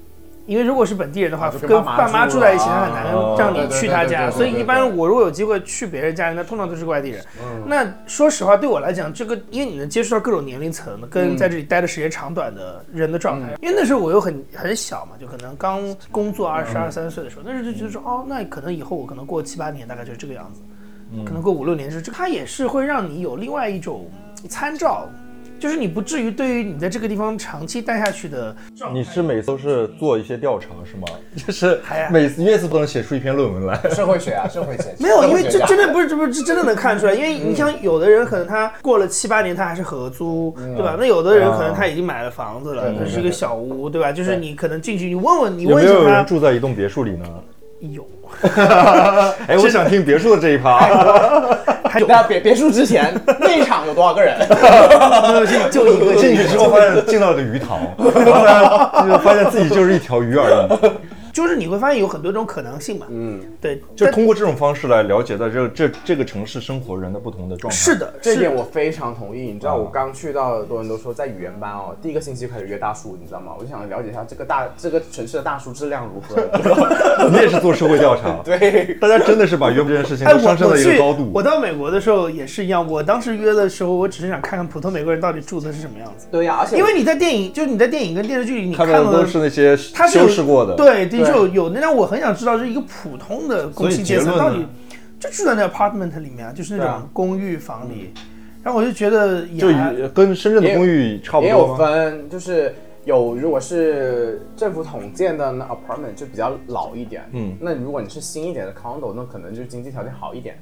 [0.47, 7.21] 因为如果是本地人的话，跟跟爸妈住住在一起，他很难啊让你去他家，所以一般我如果有机会去别人家里，那通常都是个外地人。
[7.67, 13.49] 那说实话，对我来讲，这个因为你能接触到各种年龄层的，跟在这里待的时间长短的人的状态。
[13.61, 20.61] 因为那时候我又很很小嘛，就可能刚工作二十二三岁的时候，那时候就觉得说，哦，那可能以后我可能过七八年，大概就是这个样子。
[21.25, 24.07] 可能过五六年之后，就它也是会让你有另外一种
[24.49, 25.09] 参照，
[25.59, 28.55] 就是你不至于对于你在这个地方长期待下去的
[28.93, 31.07] 你是每次都是做一些调查是吗？
[31.35, 33.81] 就是每次每次都能写出一篇论文来。
[33.91, 40.97] 社会学啊，社会学没有，因为这真的不是，这不是这真的能看出来，因为你像有的人可能他过了七八年他还是合租，对吧？
[40.99, 44.13] 那有的人可能他已经买了房子了，这是一个小屋，对吧？
[44.13, 47.27] 就是你可能进去，你问问，你有问一下他没有人，住在一栋别墅里呢？
[47.81, 48.07] 有，
[49.47, 50.79] 哎，我想听别墅的这一趴。
[51.89, 54.37] 还 有那别别墅之前那一场有多少个人？
[55.71, 57.79] 就一个进去之后发现进到了个鱼塘，
[58.25, 60.57] 然后就发现自己就是一条鱼而已。
[61.37, 67.77] 就是你会发现有很多种可能性嘛，嗯，对，就通过这种方式来了解到这这这个城市生活人的不同的状态。
[67.77, 69.43] 是，的，这点我非常同意。
[69.43, 73.53] 你知道，我刚去到多伦多说在语言班哦，第一个星期开始约大叔，你知道吗？
[73.59, 76.41] 我就想了解一下这个大这个城市的大叔质量如何。
[77.29, 81.31] 你也是做社会调查， 对，大家真的是把约会这件事情都上升了一个高度。
[81.35, 86.29] 我到美国的时候也是一样，我当时约的时候，我只是想看看普通美国人到底住的是什么样子。
[86.31, 94.67] 对呀，而且因为你在电影，就是你在电影跟电视剧里你看到的都是那些修饰过的。，对有有那让我很想知道，就是一个普通的工薪阶层到底
[95.19, 98.13] 就住在那 apartment 里面啊，就是那种公寓房里，
[98.63, 101.75] 然后我就觉得也就跟深圳的公寓差不多也有？
[101.77, 102.75] 分，就是
[103.05, 107.57] 有如果是政府统建的那 apartment 就比较老一点，嗯。
[107.61, 110.59] 那如果你是新一点的 condo，那可能就经济条件好一点。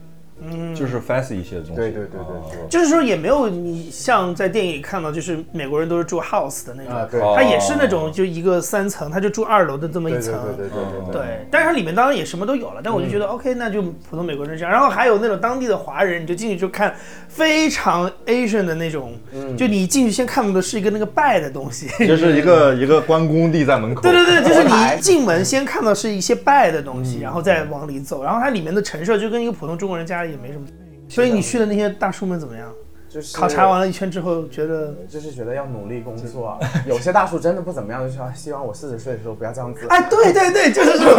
[0.74, 1.76] 就是 fancy 一些的东西。
[1.76, 2.18] 对对对对
[2.50, 10.34] 对哦就是说也没有你像在电影里看到，就是美国人都是住 house 的那种，啊，对，哦他也是那种就一个三层，他就住二楼的这么一层。
[10.56, 11.12] 对对对对对。
[11.12, 14.72] 对，但是它里面当然也什么都有了，但我就觉得、OK，那就普通美国人这样。
[14.72, 16.94] 然后还有那种当地的华人，你就进去就看
[17.34, 19.12] 非常 Asian 的那种，
[19.58, 21.88] 就你进去先看到的是一个那个拜的东西。
[22.06, 24.02] 就是一个一个关公立在门口。
[24.02, 30.64] 对对对，就是你一进门先看到是一些拜的东西，然后再往里走，然后它里面的陈设就跟一个普通中国人家里也没什么。
[31.08, 32.72] 所以你去的那些大叔们怎么样？
[33.14, 36.58] 就是考察完了一圈之后，觉得就是觉得要努力工作啊。
[36.84, 39.86] 有些大叔真的不怎么样，就说希望我四十岁的时候不要这样子。
[39.88, 41.14] 哎，对对对， 就是这种，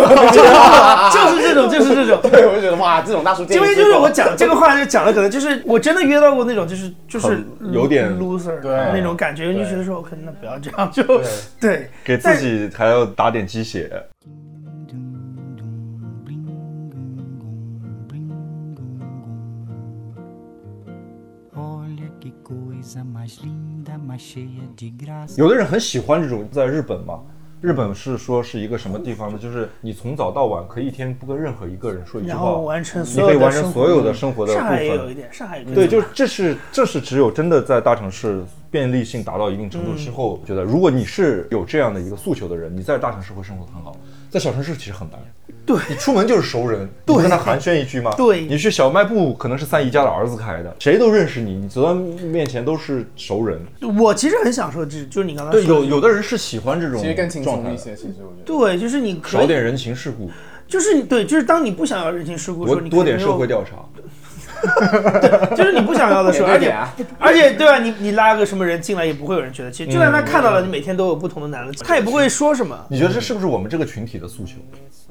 [1.13, 2.19] 就是这种，就是这种。
[2.29, 7.41] 对，我就觉得哇，这种大叔因为就是我讲这个话，就讲的可能就是我真的约到过那种就是就是
[7.71, 11.01] 有点 loser 对那种感觉，你就觉得说 OK，那不要这样，就
[11.61, 13.89] 对给自己还要打点鸡血。
[25.37, 27.19] 有的人很喜欢这种，在日本嘛，
[27.61, 29.39] 日本是说是一个什么地方呢？
[29.39, 35.15] 就是你从早到晚可以一天不跟任何一个人说一句话，然后完成你所有的可以完成生活所有的生活的部上海也有一分。
[35.15, 43.97] 点，上海也可以对，就这是这是只有真的在大城市便利性达到一定程度之后，嗯觉得如果你是有这样的一个诉求的人，你在大城市会生活得很好，
[44.35, 45.19] 在小城市其实很难。
[45.65, 48.13] 对你出门就是熟人，你跟他寒暄一句吗？
[48.17, 53.57] 对你去小卖部可能是三姨家的儿子开的，谁都认识你，你走到面前都是熟人。
[53.97, 58.01] 我其实很享受这，就是你刚才对，有有的人是喜欢这种其实更轻状态的松一些。
[58.01, 58.43] 其实我觉得。
[58.43, 60.29] 对，就是你，少点人情世故，
[60.67, 63.77] 就是你对，就是当你不想要人情世故的时候，你多多点社会调查。
[65.55, 66.75] 就是你不想要的时候，而且
[67.19, 67.79] 而且对吧？
[67.79, 72.85] 你你拉个什么人进来也不会有人觉得，其实就算他看到了你每天都有不同的男的，他也不会说什么。
[72.89, 74.53] 你觉得这是不是我们这个群体的诉求？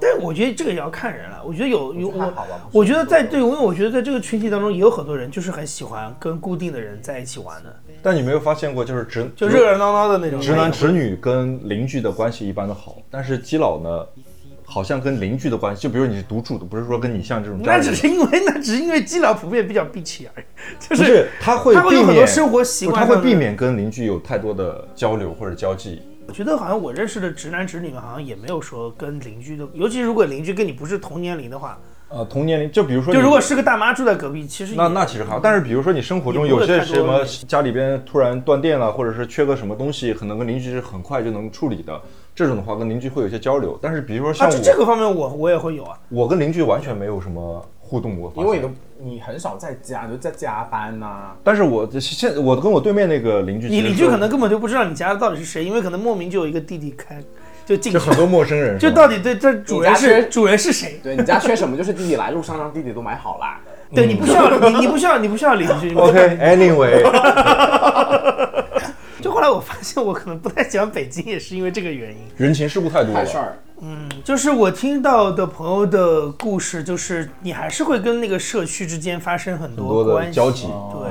[0.01, 1.41] 但我觉得这个也要看人了。
[1.47, 2.35] 我觉得有有我
[2.73, 10.41] 我觉得在对，因为我觉得在这个群体当中也有很多人就是很喜欢跟固定的人在一起玩的，但你没有发现过，就是直就热热闹闹的那种。
[10.41, 14.05] 直男直女跟邻居的关系一般的好，但是基佬呢，
[14.75, 20.45] 好像跟邻居的关系，就比如你是独住的，不是说跟你像这种那，只是因为那只是因为基佬普遍比较闭气而已，
[20.89, 26.03] 就是他会他会有很多生活习惯他会避免跟邻居有太多的交流或者交际。
[26.27, 42.01] 我觉得好像我认识的直男直女们好像也没有说跟邻居的，尤其如果邻居跟你不是同年龄的话，呃，同年龄，就比如说，就如果是个大妈住在隔壁，其实那那其实还好，但是比如说你生活中有些什么家里边突然断电了，或者是缺个什么东西，可能跟邻居是很快就能处理的，
[42.35, 43.79] 这种的话跟邻居会有一些交流。
[43.81, 45.99] 但是比如说像啊，我，这这个方面我我也会有啊。
[46.09, 48.71] 我跟邻居完全没有什么互动，过因为你都
[49.03, 57.23] 你很少在家，你就在加班呐、但是我现我跟我对面那个邻居你邻居可能根本就不知道你家到底是谁，因为可能莫名就有一个弟弟开
[57.67, 61.01] 就进去就很，多陌生人，就到底对这主人是主人是谁？
[61.03, 63.61] 对你家缺什么，就是弟弟来路上让弟弟都买好啦。
[63.95, 65.89] 对你不需要你你不需要你不需要邻居。
[65.89, 67.05] 你不需要 OK，Anyway，、
[69.25, 72.19] 就后来我发现我可能不太喜欢北京，也是因为这个原因。
[72.37, 73.57] 人情世故太多事儿，
[74.23, 80.69] 就是我听到的朋友的故事，就是你还是会跟那个社区之间发生很很多的关系，交集。
[80.93, 81.11] 对，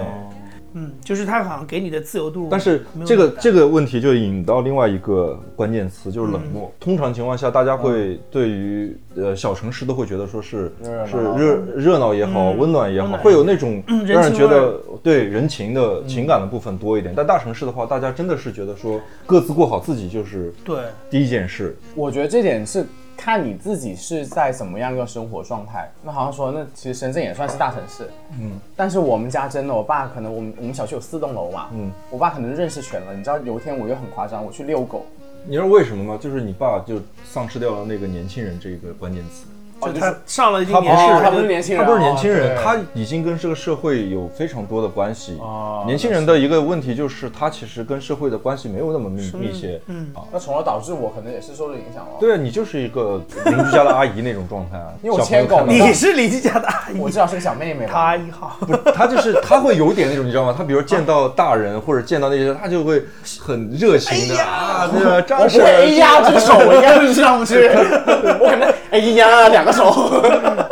[0.73, 6.71] 嗯，就是他好像给你的自由度但是这个这个问题就引到另外一个关键词，就是冷漠。
[6.79, 10.71] 通常情况下，大家会对于呃小城市都会觉得说是
[11.09, 17.13] 是热热闹也好，温暖也好，会有那种嗯让人觉得对人情的情感的部分多一点。
[17.15, 20.77] 但大城市的话，大家真的是觉得说各自过好自己就是对。
[21.09, 21.77] 第一件事。
[21.95, 22.85] 我觉得这点是
[23.23, 25.89] 看你自己是在怎么样一个生活状态。
[26.03, 33.13] 那好像说，那其实深圳也算是大城市，嗯，但是我们家真的，我爸可能我们我们小区有四栋楼嘛，嗯，我爸可能认识全了。
[33.15, 35.05] 你知道有一天我又很夸张，我去遛狗，
[35.45, 36.19] 你知道为什么吗？
[36.21, 39.45] 就是你爸就丧失掉了那个年轻人这个关键词。
[39.91, 45.37] 就他上了一定他不是他不是年轻人，他不是年轻人，他已经跟这个社会有非常多的关系。
[45.39, 49.81] 哦年轻人的一个问题就是，他其实跟社会的关系没有那么密密切。
[49.87, 52.11] 嗯，那从而导致我可能也是受了影响了。
[52.19, 54.93] 对啊，你就是一个邻居家的阿姨那种状态啊。
[55.03, 57.91] 因为我小朋友牵狗你是邻居家的阿姨，我至少是个小妹妹吧。
[57.91, 58.57] 他一号，
[58.95, 60.55] 他就是他会有点那种，你知道吗？
[60.57, 63.03] 他比如见到大人或者见到那些，他就会
[63.39, 66.31] 很热情的啊，那个张婶我会哎呀，这。
[66.33, 67.67] 个手我应该是上不去，
[68.39, 70.21] 我可能哎呀两个手。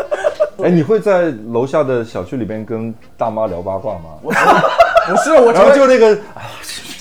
[0.64, 4.02] 哎，你会在楼下的小区里边跟大妈聊八卦吗？
[4.22, 4.32] 不
[5.18, 6.16] 是，我然后就那个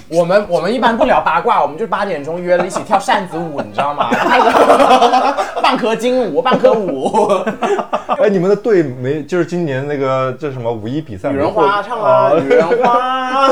[0.09, 4.09] 我们我们一般不聊八卦，我们就八点钟约了一起跳扇子舞，你知道吗？
[5.63, 7.31] 半颗金舞，半颗舞，
[8.19, 13.51] 哎，你们的队没就是今年那个叫什么五一比赛女人花唱啊，女人花，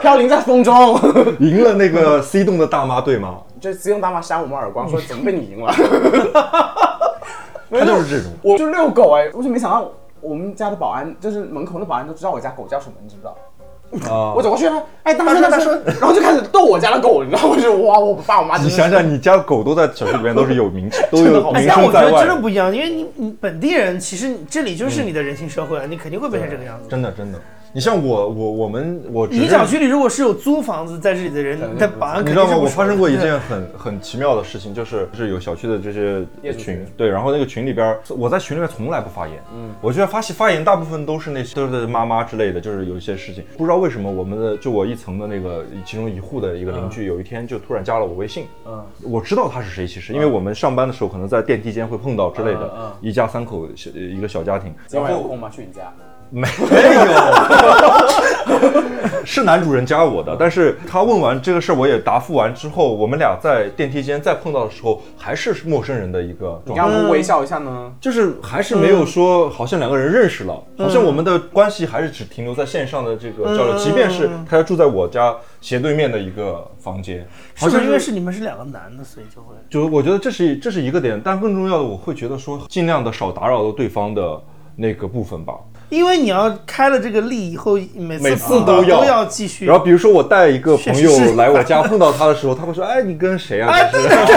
[0.00, 1.00] 飘零在风中。
[1.38, 3.36] 赢了那个 C 栋的大妈队吗？
[3.60, 5.72] 就 C 栋大妈扇我们耳光，说怎么被你赢了？
[7.70, 8.32] 他就是这种。
[8.42, 9.90] 我就遛狗哎，我就没想到
[10.20, 13.36] 我们家的保安，就是门口的保安都知道我家狗叫什么，你知不知道？
[14.08, 17.48] 啊 我走过去了，哎，大声大声，然后就开始逗我家的狗，你知道吗？
[17.56, 26.88] 我就哇，我爸我妈你想想，你家狗都在小区里面都是有名气， 都有好，名但我觉得声在外，真的不一样，因为你你本地人，其实这里就是你的人情社会了，你肯定会变成这个样子。
[26.88, 27.38] 真的真的。
[27.72, 32.56] 你像我我我们我你小区里如果是有租房子在这里的人，他保安你知道吗？
[32.56, 55.48] 我发生过一件很很奇妙的事情，就是是有小区的这些业主群群，对，然后那个群里边，我在群里面从来不发言，嗯，我觉得发发言大部分都是那些都是妈妈之类的，就是有一些事情，不知道为什么我们的就我一层的那个其中一户的一个邻居，有一天就突然加了我微信，嗯，我知道他是谁，其实因为我们上班的时候可能在电梯间会碰到之类的嗯嗯，一家三口小一个小家庭，有空吗？
[55.48, 55.92] 去你家。
[56.30, 56.62] 没 有，
[59.26, 67.92] 是男主人加我的，但是他问完这个事儿，我也答复完之后，我们俩在电梯间再碰到的时候，还是陌生人的一个状态，你刚刚不微笑一下呢？
[68.00, 77.26] 就是还是没有说好像两个人认识了，好像我们的关系还是只停留在线上的这个交流，即便是他要住在我家斜对面的一个房间，
[77.56, 84.40] 好像因为是你们是两个男的，所以就会就我觉得这是这是一个点，但更重要的，我会觉得说尽量的少打扰到对方的
[84.76, 85.54] 那个部分吧。
[85.90, 89.66] 因为你要开了这个例以后，每次每次都要都要继续。
[89.66, 94.36] 然后比如说我带一个朋友 来我家碰到他的时候，他会说：“哎，你跟谁啊？”哎，就是对对对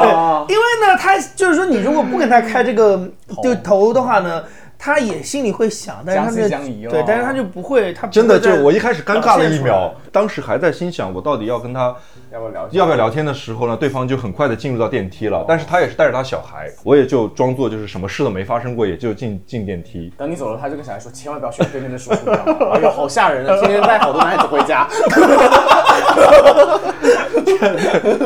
[0.00, 0.10] 对，
[0.48, 3.08] 因为呢，他就是说，你如果不跟他开这个
[3.42, 4.42] 就头的话呢，
[4.84, 11.94] 他也心里会想，但是他将信就将疑哦对，但是他就不会，他不真的就我一开始尴尬了一秒，当时还在心想我到底要跟他
[12.32, 12.68] 要不要聊？
[12.72, 20.12] 要不要聊天的时候呢，对方就很快的进入到电梯了，但是他也是带着他小孩，我也就装作就是什么事都没发生过，也就进进电梯。
[20.18, 22.72] 等你走了，他就跟小孩说：“千万不要选对面的叔叔，你知道吗？
[22.74, 23.54] 哎呦，好吓人啊！
[23.62, 24.88] 天天带好多男孩子回家，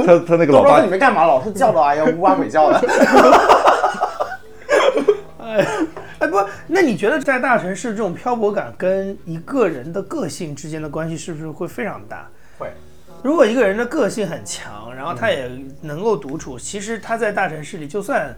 [0.07, 2.81] 他他那个老爸都不知道在里面干嘛，老是叫的，哎呀，乌鸦鬼叫的。
[5.47, 5.67] 哎
[6.27, 12.29] 不，那你觉得在大城市这种漂泊感跟一个人的个性之间的关系是不是会非常大？
[12.59, 12.71] 会，
[13.23, 15.51] 如果一个人的个性很强，然后他也
[15.81, 18.35] 能够独处，其实他在大城市里就算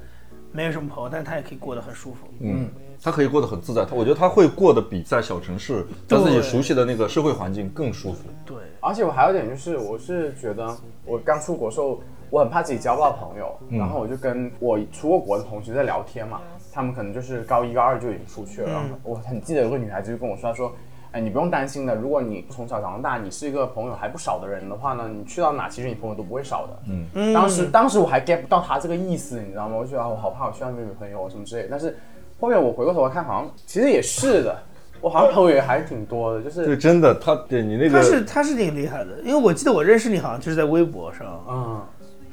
[0.52, 2.28] 没有什么朋友，但他也可以过得很舒服。
[2.40, 2.68] 嗯，
[3.02, 8.24] 他可以过得很自在，他我觉得他会过得比在小城市在自己熟悉的那个社会环境更舒服。
[8.46, 16.40] 对，而且我还有一点就是，我是觉得我刚出国的时候，我很怕自己交不到朋友，然后我就跟我出过国的同学在聊天嘛，
[16.78, 20.72] 他们可能就是高一高二就已经出去了，然后我很记得有个女孩子就跟我说，她说。
[21.10, 21.94] 哎，你不用担心的。
[21.94, 26.78] 如果你从小长到大，你是一个朋友还不少的人的话呢，你去到哪，其实你朋友都不会少的。
[27.14, 29.76] 嗯，当时当时我还 get 不到他这个意思，你知道吗？
[29.78, 31.68] 我就觉得啊我好怕我去到没有朋友什么之类的。
[31.70, 31.96] 但是
[32.38, 34.58] 后面我回过头来看，好像其实也是的，
[35.00, 41.42] 我好像朋友也还挺多的，就是对，真的，他对你那个他是他是挺厉害的，因为我记得我认识你好像就是在微博上。
[41.48, 41.82] 嗯，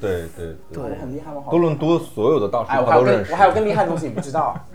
[0.02, 1.42] 对对对，我很厉害吗？
[1.46, 3.32] 好多伦多所有的大叔哎，我还有他都认识。
[3.32, 4.56] 更我还有更厉害的东西，你不知道。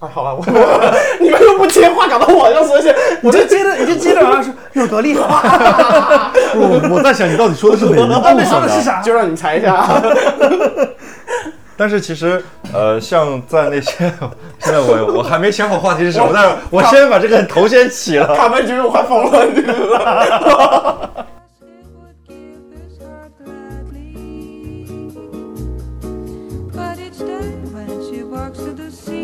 [0.00, 0.44] 哎，好吧，我
[1.20, 2.92] 你们又不接话，搞得我要说一些，
[3.22, 5.22] 我就接着你就接着往上说有多厉害，
[6.56, 8.60] 我我在想你到底说的是哪一部啊，你说？
[8.60, 9.00] 的是啥？
[9.00, 9.86] 就让你猜一下。
[11.76, 12.42] 但是其实，
[12.72, 14.12] 呃，像在那些，
[14.58, 18.36] 现在我我还没想好话题是什么，但是我先把这个头先起了。
[18.36, 21.10] 他们觉得我快疯了，你知道吗？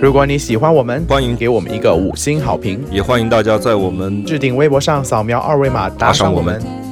[0.01, 1.35] 如果你喜欢我们，欢迎。
[1.35, 6.88] 给我们一个五星好评，也欢迎大家在我们置顶微博上扫描二维码打赏我们。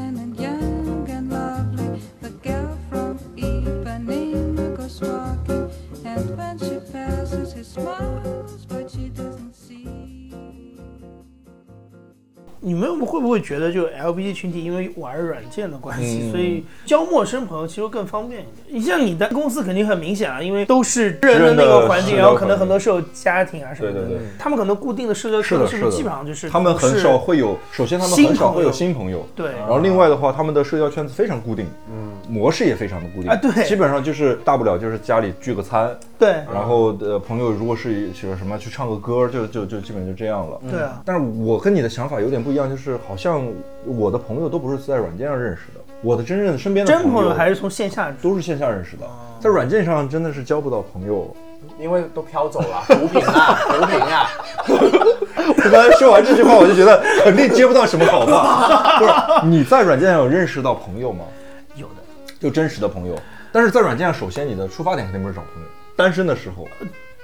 [12.95, 16.31] 们会不会觉得，就 LGBT 群体因为玩软件的关系，嗯。
[16.31, 18.79] 所以交陌生朋友其实更方便一点？
[18.79, 24.27] 你像你的公司肯定很明显啊，因为都是人的那个环境，然后可能很多是有家庭啊什么的，对对对。
[24.39, 29.53] 他们可能固定的社交，圈是不是是的，基本上就是他们很少会有，首先他们很少会有新朋友，对。
[29.53, 33.31] 然后另外的话，他们的社交圈子非常固定，嗯，模式也非常的固定。
[33.31, 33.65] 啊对。
[33.65, 36.29] 基本上就是大不了就是家里聚个餐，对。
[36.53, 42.76] 然后呃朋友如果是喜欢什么去唱个歌，就就就基本就这样了，对啊，但是我跟你的想法有点不一样，就是
[43.07, 43.47] 好像
[43.85, 49.07] 我的朋友都不是在软件上认识的，我的真正身边的真朋友友还是从线下都是线下认识的，
[49.41, 51.35] 在软件上真的是交不到朋友。
[51.81, 54.31] 因为都飘走了，毒品啊，毒品啊。
[54.69, 58.99] 我刚才说完这句话，我就觉得肯定接不到什么好话。
[59.01, 61.25] 不是你在软件上有认识到朋友吗？
[61.75, 61.95] 有的。
[62.39, 63.17] 就真实的朋友，
[63.51, 65.69] 但是在软件上，首先你的出发点肯定不是找朋友。
[65.97, 66.69] 单身的时候，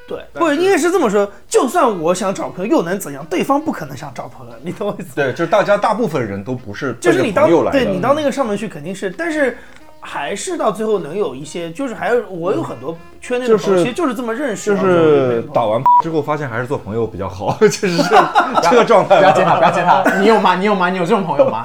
[0.08, 1.30] 对，不应该是这么说。
[1.48, 3.24] 就算我想找朋友，又能怎样？
[3.26, 5.14] 对方不可能想找朋友，你懂我意思？
[5.14, 7.78] 对，就是大家大部分人都不是就是你到着朋友来的。
[7.78, 9.56] 对你到那个上面去肯定是，但是
[10.00, 18.24] 还是到最后能有一些，就是还有我有很多圈内的朋友，就是其实就是这么认识就是打完之后发现还是做朋友比较好， 就是这
[18.68, 19.18] 这个状态。
[19.18, 20.02] 不要接他，不要接他。
[20.18, 20.56] 你有吗？
[20.56, 20.90] 你有吗？
[20.90, 21.62] 你有这种朋友吗？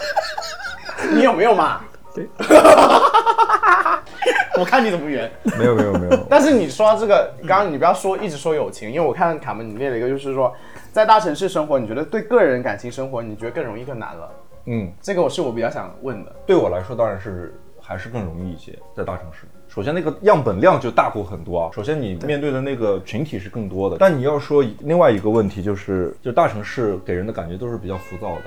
[1.12, 1.80] 你有没有嘛？
[4.60, 5.30] 我看你怎么圆。
[5.58, 10.54] 没有没有没有， 但是你说到这个，刚刚你不要说一直说友情，因为我看卡门你列了一个，就是说
[10.92, 14.30] 在大城市生活，你觉得对个人感情生活，你觉得更容易更难了？
[14.66, 16.36] 嗯，这个我是我比较想问的。
[16.46, 19.46] 对我来说当然是还是更容易一些，在大城市。
[19.68, 21.70] 首先那个样本量就大过很多啊。
[21.72, 28.42] 首先你面对的那个群体是更多的，但你要说另外一个问题就是，就大城市给人的感觉都是比较浮躁的。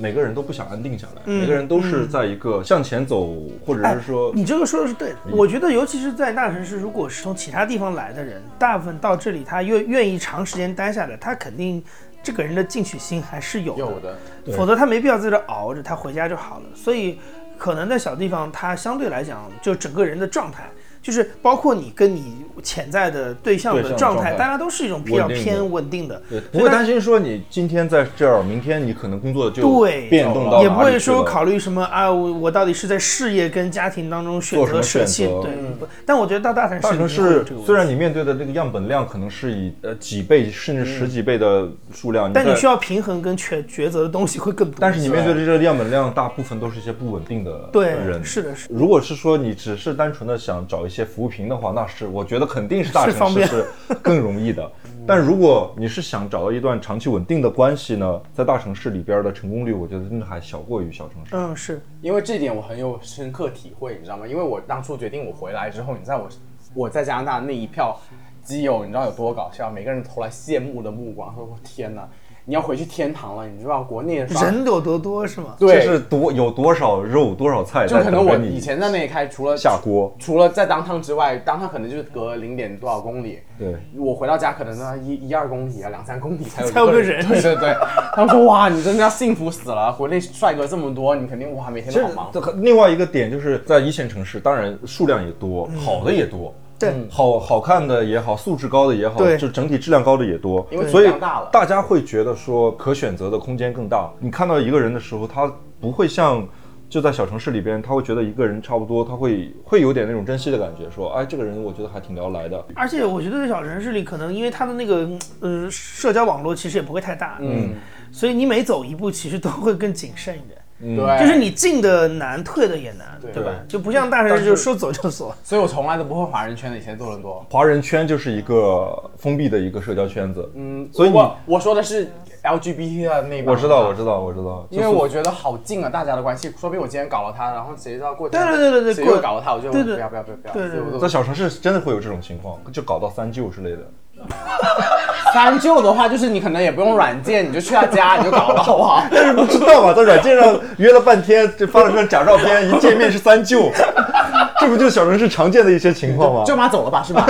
[0.00, 5.16] 每个人都不想安定下来，嗯每个人都是在一个向前走，或者是说，你这个说的是对的。
[5.30, 11.82] 我觉得，尤其是在大城市，如果是从其他地方来的人，大部分到这里，他愿愿意长时间待下来，他肯定
[12.22, 14.16] 这个人的进取心还是有的，有的，
[14.56, 16.64] 否则他没必要在这熬着，他回家就好了。
[16.74, 17.18] 所以，
[17.58, 20.70] 可能在小地方，他相对来讲，就整个人的状态，
[21.02, 26.20] 就是包括你跟你潜在的对象的状态，大家都是一种比较偏稳定的，
[26.52, 44.76] 不会担心说你今天在这儿，明天你可能工作就对，变动到也不会说考虑什么啊，我我到底是在事业跟家庭当中选择舍弃对，不但我觉得到大城市，大城市虽然你面对的那个样本量可能是以呃几倍甚至十几倍的数量，在但你需要平衡跟抉抉择的东西会更多。
[44.78, 48.22] 但是你面对的这个样本量，大部分都是一些不稳定的对人。
[48.22, 54.70] 是的是的如果是说你只是单纯的想找一些扶贫的话，那是我觉得肯定是大城市是更容易的。
[55.06, 61.34] 但如果你是想找到一段长期稳定的关系呢，在大城市里边的成功率，我觉得真的还小过于小城市。
[61.34, 64.26] 嗯是，因为这点我很有深刻体会，你知道吗？
[64.26, 66.28] 因为我当初决定我回来之后，你在我
[66.74, 67.98] 我在加拿大那一票
[68.42, 69.70] 基友，你知道有多搞笑？
[69.70, 72.06] 每个人投来羡慕的目光，说我天哪，
[72.50, 75.54] 你要回去天堂了，你知道国内人有多多是吗？
[75.56, 80.12] 对就是多有多少肉多少菜就可能我以前在那一开，除了下锅。
[80.18, 83.38] 除了在当趟之外，当趟可能就是隔零点多少公里。
[83.56, 87.24] 对，我回到家可能那一一二公里啊，两三公里才有才有个人。
[87.24, 87.72] 对对对，
[88.16, 92.30] 他们说哇，你真的要幸福死了，国内帅哥这么多，你肯定哇每天都好忙。
[92.32, 96.52] 这个另外一个点就是在一线城市，当然数量也多，嗯好的也多。
[96.80, 104.10] 对好好看的也好，素质高的也好，对就整体质量高的也多，因为所以大了大家会觉得说可选择的空间更大。
[104.18, 106.48] 你看到一个人的时候，他不会像
[106.88, 112.64] 就在小城市里边，他会觉得一个人差不多，他会会有点那种珍惜的感觉，说哎，这个人我觉得还挺聊得来的。
[112.74, 115.08] 而且我觉得在小城市里，可能因为他的那个
[115.40, 117.74] 呃社交网络其实也不会太大，嗯，
[118.10, 120.59] 所以你每走一步其实都会更谨慎一点。
[120.82, 123.50] 嗯对，就是你进的难，退的也难，对吧？
[123.68, 125.34] 就不像大城市，就说走就走。
[125.44, 127.44] 所以我从来都不会华人圈的，以前多伦多。
[127.50, 132.10] 华人圈就是一个封闭的一个社交圈子，嗯，所以你我我说的是
[132.42, 143.82] LGBT 的那个我知道，我知道，我知道，因为我觉得好近啊，大家的关系，说不定我今天搞了他，然后谁知道过几对天对对对过谁又搞了他，我就对对不要不要不要不要，对对在小城市真的会有这种情况，就搞到三舅之类的。
[145.32, 149.04] 三舅的话，就是你可能也不用软件，你就去他家你就搞了，好不好？
[149.10, 153.70] 但是不知道嘛，在软件上约了半天，就发了张假照片，一见面是三舅，
[154.60, 156.42] 这不就小城市常见的一些情况吗？
[156.44, 157.26] 舅妈走了吧，是吧？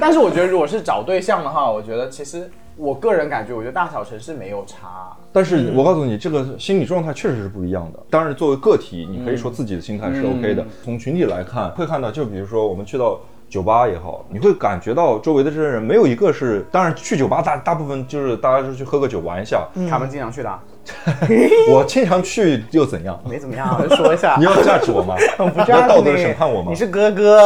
[0.00, 5.10] 但是我觉得，如果是找对象的话，我觉得其实我个人感觉，我觉得大小城市没有差。
[5.32, 7.98] 但是我告诉你，这个心理状态确实是不一样的。
[8.10, 10.64] 当然，作为个体，你可以说自己的心态是 OK 的。
[10.84, 13.18] 从群体来看，会看到，就比如说我们去到
[13.48, 19.66] 酒吧也好，你会感觉到周围的这些人没有一个是，当然去酒吧大大部分就是大家是去喝个酒玩一下。
[19.88, 20.60] 他们经常去的啊，
[21.72, 23.18] 我经常去又怎样？
[23.28, 24.44] 没怎么样，就说一下 你。
[24.44, 25.14] 要价值我吗？
[25.36, 26.66] 不 你要道德审判我吗？
[26.70, 27.40] 你是哥哥，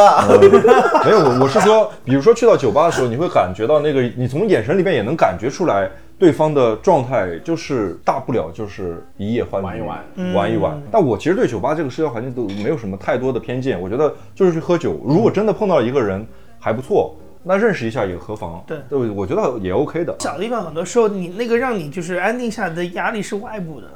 [1.05, 5.89] 没有，我我是说，比如说去到酒吧的时候，你会感觉到那个，你从眼神里面也能感觉出来
[6.19, 10.03] 对方的状态，就是大不了就是一夜欢，玩一玩
[10.33, 10.81] 玩一玩。
[10.91, 15.01] 但我其实对酒吧这个社交环境都没有什么太多的偏见，我觉得就是去喝酒。
[15.05, 16.25] 如果真的碰到一个人
[16.59, 18.63] 还不错，那认识一下也何妨？
[18.65, 20.15] 对对，我觉得也 OK 的。
[20.19, 23.87] 小地方很多时候你那个让你就是安定下来的压力是外部的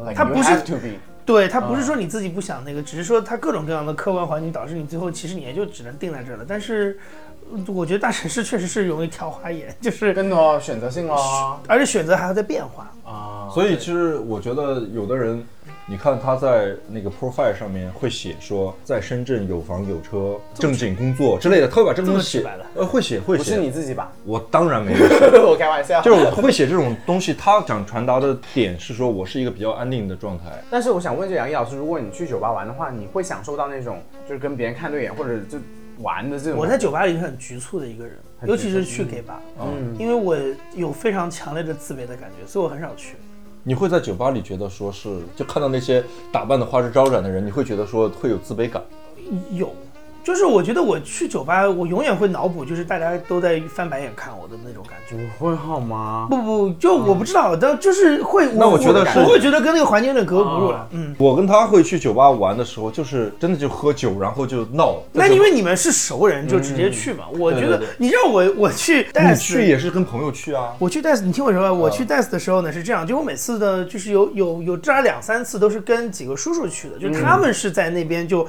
[0.00, 0.50] ，Like 他不是
[1.24, 6.44] 对，他不是说你自己不想那个，只是说他各种各样的客观环境导致你最后其实你也就只能定在这儿了。
[6.46, 7.25] 但是，呃
[7.68, 11.60] 我觉得大城市确实是容易挑花眼，就是更多选择性咯。
[11.66, 12.90] 而且选择还要在变化。
[13.04, 15.40] 啊，所以其实我觉得有的人，
[15.86, 23.44] 你看他在那个 profile 上面会写说在深圳有房有车、正经工作之类的，他会把这个东西写呃，会写会写。
[23.44, 24.10] 不是你自己吧？
[24.24, 24.98] 我当然没有，
[25.48, 26.02] 我开玩笑。
[26.02, 27.32] 就是我会写这种东西。
[27.32, 30.44] 他想传达的点是说我是一个比较安定的状态。
[30.68, 35.58] 但是我想问这杨毅老师，如果你去酒吧玩的话，你会享受到那种就是跟别人看对眼或者就
[35.98, 36.58] 玩的这种？
[36.58, 38.16] 我在酒吧里是很局促的一个人，
[38.46, 40.36] 尤其是去 gay 吧，嗯因为我
[40.74, 43.16] 有非常强烈的自卑的感觉，所以我很少去。
[43.62, 48.82] 你会在酒吧里觉得说是，就看到那些打扮的花枝招展的人，你会觉得说会有自卑感。
[49.50, 49.74] 有，
[50.26, 55.24] 就是我觉得我去酒吧，我永远会脑补，就是大家都在翻白眼看我的那种感觉。
[55.38, 56.26] 不会好吗？
[56.28, 58.52] 不不，就我不知道，但就是会。
[58.54, 60.88] 那我觉得是我会觉得跟那个环境有点格格不入了啊。
[60.90, 64.96] 嗯，我跟他会去酒吧玩的时候，就是真的就喝酒，然后就闹。
[65.12, 67.26] 那因为你们是熟人，就直接去嘛。
[67.38, 70.74] 我觉得你让我我去你去也是跟朋友去啊。
[70.80, 78.44] 我去 dance，你听我说，我去 dance 的时候呢是这样，就我每次的，就是有有有至少两三次都是跟几个叔叔去的，就他们是在那边就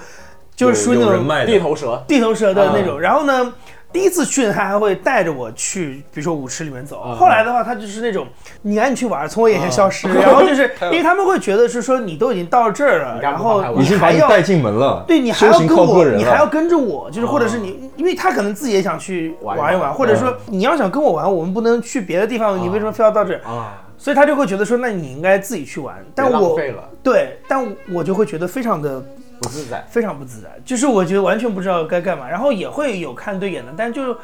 [0.58, 2.04] 就是属于那种地头蛇。
[2.06, 3.00] 地头蛇的那种。
[3.00, 3.54] 然后呢，
[3.94, 7.00] 第一次去，他还会带着我去，比如说舞池里面走。
[7.18, 8.28] 后来的话，他就是那种
[8.64, 10.12] 你赶紧去玩，从我眼前消失。
[10.12, 23.42] 然后就是 因为他们会觉得是说你都已经到这儿了，然后已经把带进门了，对你还要跟我，你还要跟着我，就是或者是你，因为他可能自己也想去玩一玩玩玩，或者说你要想跟我玩，我们不能去别的地方，你为什么非要到这儿？
[23.48, 25.96] 啊，所以他就会觉得说，那你应该自己去玩。
[26.14, 29.02] 但我费了对，但我就会觉得非常的
[29.40, 29.84] 不自在。
[29.90, 34.18] 非常不自在，就是我觉得完全不知道该干嘛，然后也会有看对眼的，但就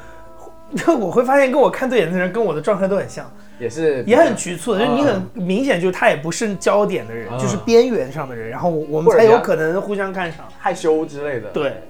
[0.75, 10.45] 就我会发现跟我看对眼的人跟我的状态都很像，也是也很局促的，就是你很啊明显就是他也不是焦点的人，啊就是边缘上的人，然后我们才有可能互相看上。
[10.57, 11.83] 害羞之类的。，对，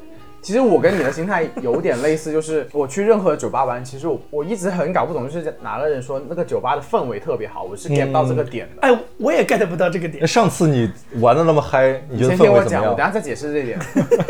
[0.44, 8.86] 其实我跟你的心态有点类似，就是我去任何酒吧玩，其实我我一直很搞不懂，就是哪个人说那个酒吧的氛围特别好，我是 get 不到这个点的。
[8.86, 10.28] 哎，我也 get 不到这个点那。
[10.28, 10.92] 上次你
[11.22, 12.98] 玩的那么嗨，你觉得先氛围怎么听我讲，我等？
[12.98, 13.80] 下再解释这一点。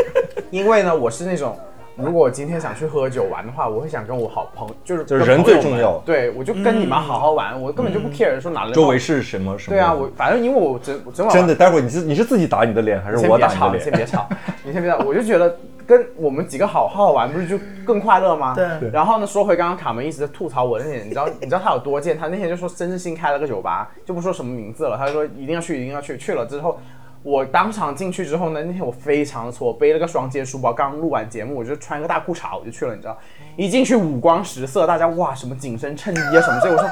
[0.52, 1.58] 因为呢，我是那种，
[1.96, 9.76] 如果我今天想去喝酒玩的话，我会想跟我好朋就是就是人最重要对，我就跟你们好好玩，我根本就不 care 说哪人周围是什么什么？
[9.76, 13.80] 对啊，我反正因为我整我整晚真的，待会儿你是你是自己打你的脸，还是我先别吵，打你的脸？
[13.80, 14.30] 你先别吵，
[14.64, 18.54] 你先别吵，我就觉得跟我们几个好好好玩，不是就更快乐吗？
[18.56, 22.18] 对然后呢，说回刚刚卡门一直在吐槽我那天，你知道 你知道他有多贱？
[22.18, 26.18] 他那天就说深圳新开了个酒吧，就不说什么名字了，他就说一定要去，一定要去。
[26.18, 26.80] 去了之后，
[27.22, 33.18] 我当场进去之后呢，那天我非常的挫，我背了个双肩书包，刚录完节目，我就穿个大裤衩我就去了，你知道，
[33.56, 36.88] 一进去五光十色，大家哇什么紧身衬衣啊什么这，我说。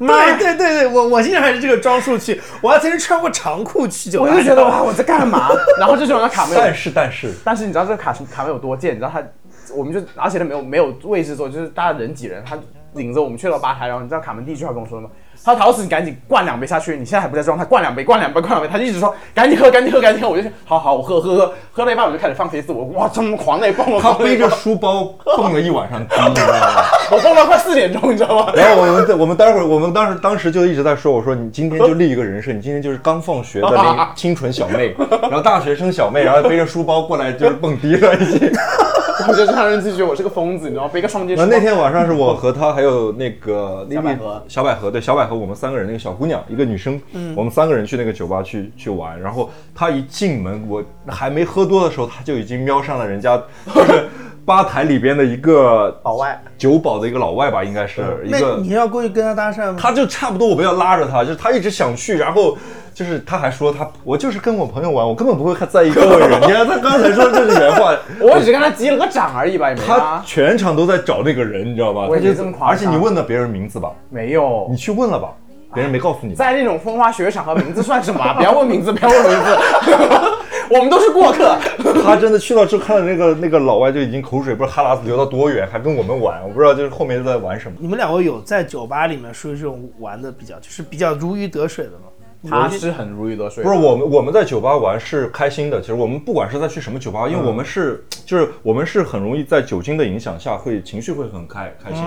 [0.06, 4.30] 妈呀对对对对，我我现在还是这个装束去，我还曾经穿过长裤去酒吧。
[4.30, 5.50] 我就觉得哇，我在干嘛？
[5.78, 8.92] 然后这种卡门有但是但是但是你知道这个卡卡门有多贱？
[8.92, 9.22] 你知道他，
[9.74, 12.58] 我们就而且他没有没有位置坐，就是大家人挤人，他
[12.94, 15.10] 领着我们去了吧台，然后你知道卡门第一句话跟我说什么？
[15.42, 25.04] 他陶死，你赶紧灌两杯下去，你现在还不在状态，灌两杯，灌两杯，灌两杯，他就一直说赶紧喝，赶紧喝，赶紧喝，我就说好好，我喝喝喝，喝了一半我就开始放飞自我，哇，这么狂那蹦，我他背着书包
[25.36, 26.84] 蹦了一晚上迪，你知道吗？
[27.10, 28.52] 我蹦到快四点钟，你知道吗？
[28.54, 38.52] 然后我们我们待会儿我们当时当时就一直在说，我说你今天就立一个人设，你今天就是刚放学的那清纯小妹，然后大学生小妹，然后背着书包过来就是蹦迪了已经。
[39.28, 40.90] 我觉得让人自己觉得我是个疯子，你知道吗？
[40.92, 44.42] 背个双肩 那天晚上是我和他还有那个小百合。
[44.48, 47.00] 小百合对小百合，我们三个人那个小姑娘一个女生，
[47.36, 53.40] 我们三个人去那个酒吧去去玩，然后她一进门，我还没喝多的时候，她就已经瞄上了人家，
[53.74, 54.08] 就是
[54.44, 59.78] 吧台里边的一个老外酒保的一个老外吧，应该是一那个你要过去跟他搭讪吗？
[59.78, 62.56] 他就差不多我们要拉着他，就是他一直想去，然后
[62.94, 66.40] 就是他还说他我就是跟我朋友玩，我根本不会在意各位人。
[66.40, 72.06] 你 看他刚才说这是原话， 我只是跟他击了个掌而已吧，也没他啊，全场都在找那个人，你知道吧？
[72.08, 74.76] 我就这么夸张而且你问了别人名字吧，没有你。
[74.76, 75.28] 去问了吧，
[75.74, 76.36] 别人没告诉你吧。
[76.38, 78.34] 在那种风花雪月场合，名字算什么啊？
[78.34, 79.58] 不要问名字，不要问名字，
[80.70, 81.58] 我们都是过客。
[82.02, 87.76] 他真的去到之后看到那个那个老外就已经口水不知道哈喇子流到多远，还跟我们玩，我不知道就是后面在玩什么。
[87.80, 92.06] 你们两位有在酒吧里面属于这种玩的比较，就是比较如鱼得水的吗？
[92.48, 102.02] 他是很如鱼得水，不是我们我们在酒吧玩是开心的，其实我们不管是在去什么酒吧，因为我们是就是我们是很容易在酒精的影响下会情绪会很开开心。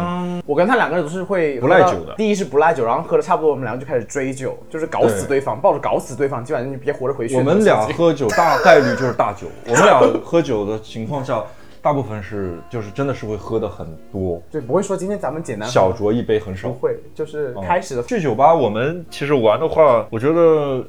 [0.48, 2.16] 我跟他两个人都是会不赖酒的。
[2.18, 5.44] 第一是不赖酒，然后喝的差不多，我们两个就开始追酒，就是搞死对对。
[5.44, 7.36] 方，抱着搞死对方，基本上你别活着回去。
[7.36, 11.44] 我们俩喝酒大概率就是大酒，我们俩喝酒的情况下，
[11.84, 16.74] 大部分是就是真的是会喝的很多，对，不会说今天咱们简单小酌一杯很少不。
[16.76, 20.42] 会，就是开始的去酒吧，我们其实玩的话，我觉得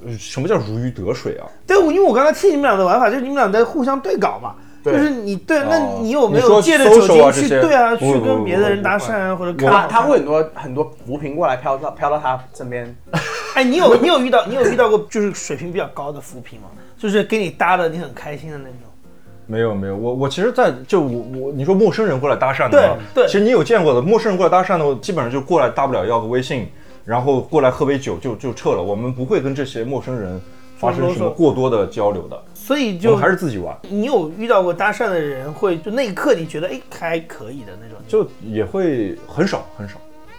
[0.07, 1.45] 呃什么叫如鱼得水啊？
[1.66, 4.55] 对，我因为我刚才听你们俩的玩法，就是你们俩在互相对稿嘛。
[4.84, 12.95] 就是你对，那哦你有没有借着酒精去对啊，去跟别的人搭讪啊，或者看他他会很多很多浮萍过来飘到飘到他身边，
[13.57, 16.68] 哎，你有你有遇到你有遇到过就是水平比较高的浮萍吗？
[16.99, 18.80] 就是跟你搭的你很开心的那种。
[19.47, 26.66] 没有没有，我我其实在，就我我你说陌生人过来搭讪的对话，对其实你有见过的，陌生人过来搭讪的，我基本上就过来，大不了要个微信，
[27.05, 30.40] 然后过来喝杯酒就就撤了，我们不会跟这些陌生人
[30.76, 39.97] 发生什么过多的交流的，所以就还是自己玩，你有遇到过搭讪的人会就那一刻你觉得哎还可以的那种，就也会很少很少。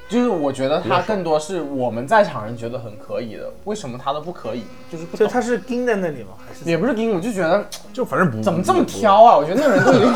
[0.08, 4.64] 就是我觉得他更多是我们在场人觉得很可以的，为什么他都不可以？
[4.92, 5.18] 就是不。
[5.18, 6.30] 就他是盯在那里吗？
[6.48, 9.36] 还是也不是盯我就觉得就反正不怎么这么挑啊？
[9.36, 10.14] 我觉得那个人都已经，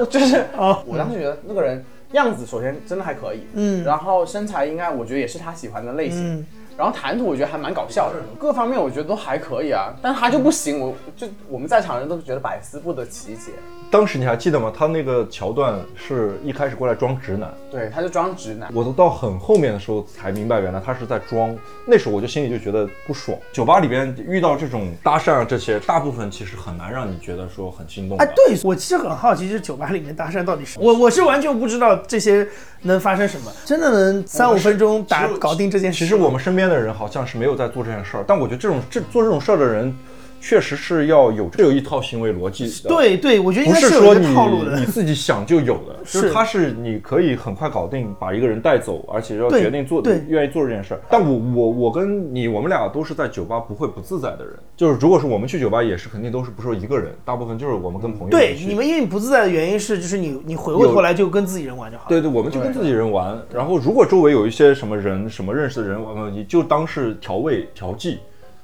[0.00, 1.82] 我 就是啊我当时觉得那个人
[2.12, 6.46] 样子首先真的还可以，嗯然后身材应该我觉得也是他喜欢的类型，嗯
[6.76, 13.50] 然后谈吐我觉得还蛮搞笑的，各方面我觉得都还可以啊，但他就不行，我就我们在场人都觉得百思不得其解，
[13.90, 14.70] 当时你还记得吗？
[14.76, 18.70] 他那个桥段是一开始过来装直男，对，他就装直男。
[18.74, 21.56] 我都到很后面的时候才明白，原来他是在装。
[21.86, 23.38] 那时候我就心里就觉得不爽。
[23.50, 28.24] 酒吧里边遇到这种搭讪啊，这些大部分其实很难让你觉得说很心动的。
[28.24, 32.46] 哎，对我其实很好奇，就是酒吧里面搭讪到底是我我是完全不知道这些
[32.82, 36.00] 能发生什么，真的能三五分钟打搞定这件事？
[36.00, 39.94] 其实我们身边的人好像是没有在做这件事儿，但我觉得这种这做这种事儿的人，
[40.40, 42.88] 确实是要有这有一套行为逻辑的。。
[42.88, 44.84] 对对，我觉得应不该有一是说你个套路的你。
[44.86, 51.00] 自己想就有的，就是是他是你可以很快搞定，把一个人带走，而且要决定做对愿意做这件事儿。
[51.08, 54.54] 但我我我跟你，我们俩都是在酒吧不会不自在的人。
[54.76, 62.08] 就是如果是我们去酒吧，也是肯定都是不是说一个人，大部分就是我们跟朋友对你们因为不自在的原因是，就是你你回过头来就跟自己人玩就好了。
[62.08, 63.40] 对对，我们就跟自己人玩。
[63.52, 68.18] 然后如果周围有一些什么人、什么认识的人，我们你就当是调味调剂。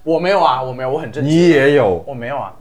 [0.05, 1.33] 我没有啊，我没有，我很正经。
[1.33, 2.53] 你也有，我没有啊，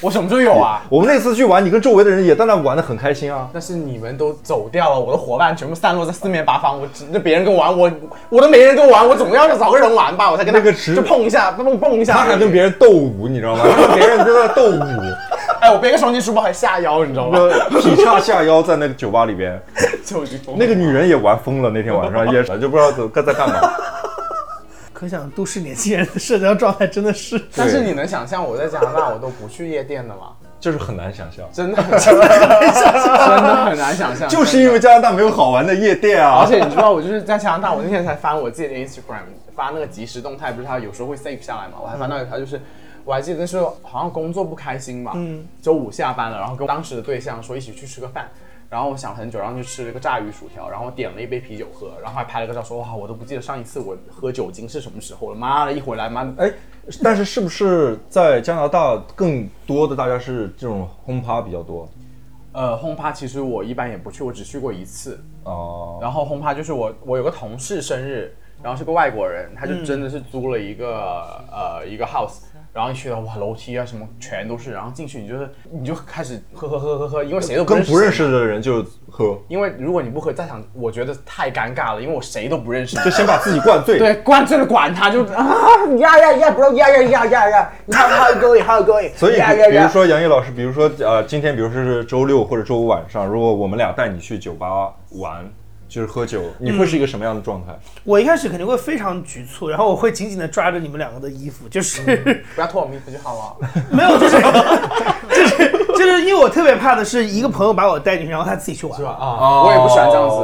[0.00, 0.82] 我什么时候有啊？
[0.90, 3.48] 我们那次去玩，你跟周围的人也在那玩的很开心啊。
[3.52, 7.90] 但是你们都走掉了，我的伙伴全部散落在四面八方，我只那别人跟我玩，我
[8.30, 12.14] 我都没人跟我玩，我总要找个人玩吧，我才跟他那个直就碰一下，碰碰一下。
[12.14, 13.62] 他还跟别人斗舞，你知道吗？
[13.94, 14.82] 别人在那斗舞。
[15.60, 17.38] 哎，我背个双肩书包还下腰，你知道吗？
[17.80, 19.60] 劈叉下腰在那个酒吧里边，
[20.04, 20.22] 就
[20.56, 21.70] 那个女人也玩疯了。
[21.70, 23.72] 那天晚上也是，就不知道怎该在干嘛。
[24.98, 30.32] 可想都市年轻人的社交状态真的是，但是你能想象我在加拿大我都不去夜店的吗？
[30.58, 34.28] 就是很难想象，真的很真的很难想象，真的很难想象。
[34.28, 36.40] 就是因为加拿大没有好玩的夜店啊。
[36.40, 39.20] 而且你知道，我就是在加拿大，我那天才翻我自己的 Instagram，
[39.54, 41.74] 发那个即时动态，不是它有时候会 save 下来嘛？
[41.80, 42.60] 我还翻到一条，就是
[43.04, 48.28] 我还记得那时候好像工作不开心嘛，嗯，周五下班了，然后跟当时的对象说一起去吃个饭。
[48.70, 55.34] 然后我想很久，然后就吃了个炸鱼薯条，然后点了一杯啤酒喝，然后还拍了个照，说哇，我都不记得上一次我喝酒精是什么时候了。
[55.34, 56.52] 妈的，一回来，妈的，哎，
[57.02, 61.88] 但是是不是在加拿大更多的大家是这种轰趴比较多？
[62.52, 65.18] 呃，轰趴其实我一般也不去，我只去过一次。
[65.44, 72.40] 哦、然后轰趴就是我我有个同事生日，然后是个外国人，他就真的是租了一个、呃一个 house，
[72.78, 83.98] 然后你去到哇楼梯啊什么全都是，然后进去你就是你就开始喝喝喝喝喝，因为谁都不认识跟不认识的人就喝，因为如果你不喝在场，我觉得太尴尬了，因为我谁都不认识，就先把自己灌醉。
[83.98, 85.44] 对灌醉了管他就啊
[85.98, 89.34] 呀呀呀 bro 呀呀呀呀呀，how how you going how you going，所以
[89.72, 95.44] 比如说杨毅老师，比如说呃，今天比如说是周六或者周五晚上，如果我们俩带你去酒吧玩，
[95.88, 97.72] 就是喝酒，你会是一个什么样的状态？
[98.04, 103.70] 我一开始肯定会非常局促，然后我会紧紧的抓着你们两个的衣服，就是、不要脱我们衣服就好了。
[103.90, 109.04] 没有，就是就是就是因为我特别怕的是一个朋友把我带进去，然后他自己去玩是。
[109.04, 109.10] 吧？
[109.18, 110.36] 啊，我也不喜欢这样子。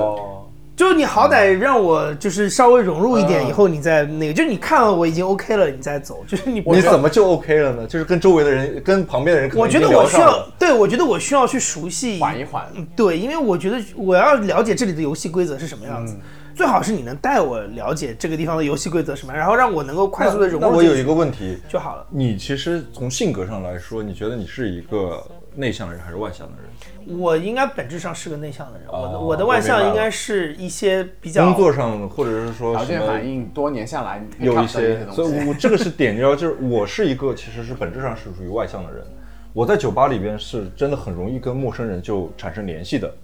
[0.77, 7.87] 就是你好歹让我就是稍微融入一点，以后你再那个，就是你看了我已经 OK 了，你再走， 就是你你怎么就 OK 了呢？
[7.87, 12.19] 就是跟周围的人、跟旁边的人我觉得我需要对我觉得我需要去熟悉。
[12.19, 12.67] 缓一缓。
[12.75, 16.07] 嗯对，因为我觉得我要了解这里的游戏规则是什么样嗯。
[16.07, 16.17] 子，
[16.57, 22.07] 最好是你能带我了解这个地方的游戏规则什么，然后让我能够快速的融入那我有一个问题，就好了。
[22.11, 25.23] 你其实从性格上来说，你觉得你是一个
[25.57, 27.19] 内向的人还是外向的人？
[27.19, 35.47] 我应该本质上是个内向的人，我的哦我的外向应该是一些比较工作上或者是说条件什么反应多年下来，有一些，所以。
[35.47, 39.05] 我这个是点，你知道，就是我是一个其实是本质上是属于外向的人。
[39.55, 43.15] 我在酒吧里边是真的很容易跟陌生人就产生联系的，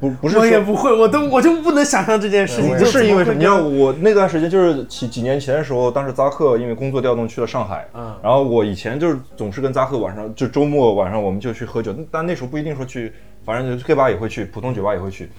[0.00, 3.34] 不不是我也不会，我都我就不能想象这件事情，不就是因为什么？
[3.34, 13.12] 你知道怎么会跟我那段时间就是几几年前的时候，当时扎克因为工作调动去了上海，嗯，然后我以前就是总是跟扎克晚上就周末晚上我们就去喝酒，但那时候不一定说去，
[13.44, 15.30] 反正就 K 吧也会去，普通酒吧也会去。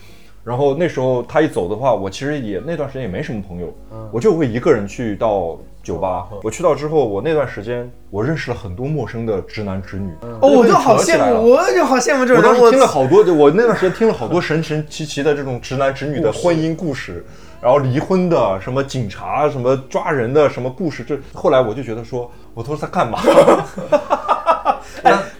[0.43, 3.73] 然后那时候他一走的话，我其实也那段时间也没什么朋友，
[4.11, 6.25] 我就会一个人去到酒吧。
[6.41, 10.11] 我去到之后，我那段时间我认识了很多陌生的直男直女，
[10.41, 12.55] 哦，我就好羡慕，我就好羡慕这种我当。
[12.55, 17.25] 时听了好多，就我那段时间听了好多神神奇奇的这种直男直女的 婚姻故事，
[17.61, 21.03] 然后离婚的，什么警察，什么抓人的，什么故事。
[21.03, 23.19] 这后来我就觉得说，我都是在干嘛？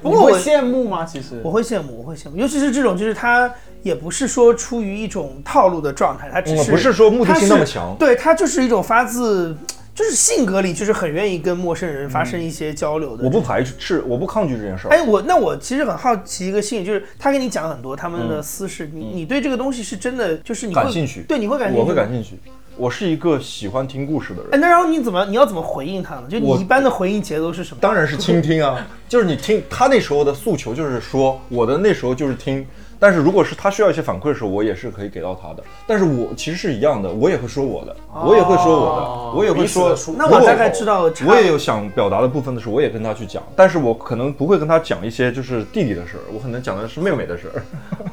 [0.01, 1.05] 不过我羡慕吗？
[1.05, 3.49] 其实我会羡慕，我会羡慕，尤其是这种，就是他
[3.81, 9.55] 也不是说出于一种套路的状态，他只是、嗯不是说目的性那么强对他就是一种发自，
[9.95, 13.23] 就是性格里就是很愿意跟陌生人发生一些交流的。
[13.23, 14.91] 我不排斥，我不抗拒这件事儿。
[14.91, 22.11] 哎，我那我其实很好奇一个性，就是他跟你讲很多他们的私事，你你对这个东西是真的就是你会感兴趣，对，你会感兴趣，我会感。
[22.11, 22.39] 兴趣。
[22.75, 24.57] 我是一个喜欢听故事的人哎，。
[24.57, 26.23] 那然后你怎么你要怎么回应他呢？
[26.27, 27.77] 就你一般的回应节奏是什么？
[27.79, 32.65] 当然是倾听啊， 就是你听他那时候的诉求就是说，我的那时候就是听。
[33.03, 35.63] 但是如果是他需要一些反馈的时候，我也是可以给到他的。
[35.85, 39.97] 但是我其实是一样的，我也会说我的，我也会说我的，我也会说的。
[40.17, 43.43] 那我大概知道我也有想表达的部分的时候，我也跟他去讲。
[43.57, 47.61] 但是我可能不会跟他讲一些就是弟弟的事儿，我可能讲的是妹妹的事儿。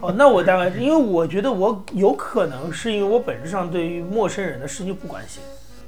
[0.01, 5.41] 哦，那我大概因为我觉得我有可能是因为我本质上对于陌生人的事情不关心。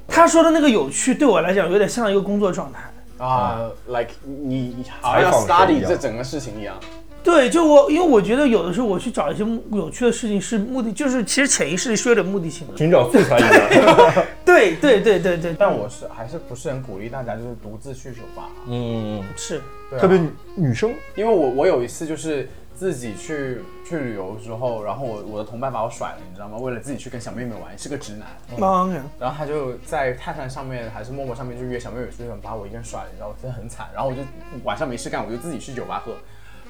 [0.07, 2.79] 他说的那个有趣，对我来讲有点像一个工作状态。
[3.17, 6.75] 啊，like 你你好像 study 这整个事情一样。
[7.23, 12.77] 对，就我，因为我觉得有的时候我去找一些有趣的事情是目的，就是其实潜意识里是有点目的性的。
[12.77, 14.25] 寻找素材一样。
[14.45, 26.57] 对对对对对，但我是还是不是很鼓励大家就是独自去酒吧，嗯，是对啊特别女女生，因为我我有一次就是自己去去旅游之后，然后我我的同伴把我甩了，你知道吗？
[26.57, 28.27] 为了自己去跟小妹妹玩，是个直男，
[28.59, 29.03] 当然。
[29.19, 33.87] 然后他就在探探上面还是陌陌上面就约小妹妹出去，把我一个人甩了，你知道我真的很惨。
[33.93, 34.21] 然后我就
[34.63, 36.13] 晚上没事干，我就自己去酒吧喝。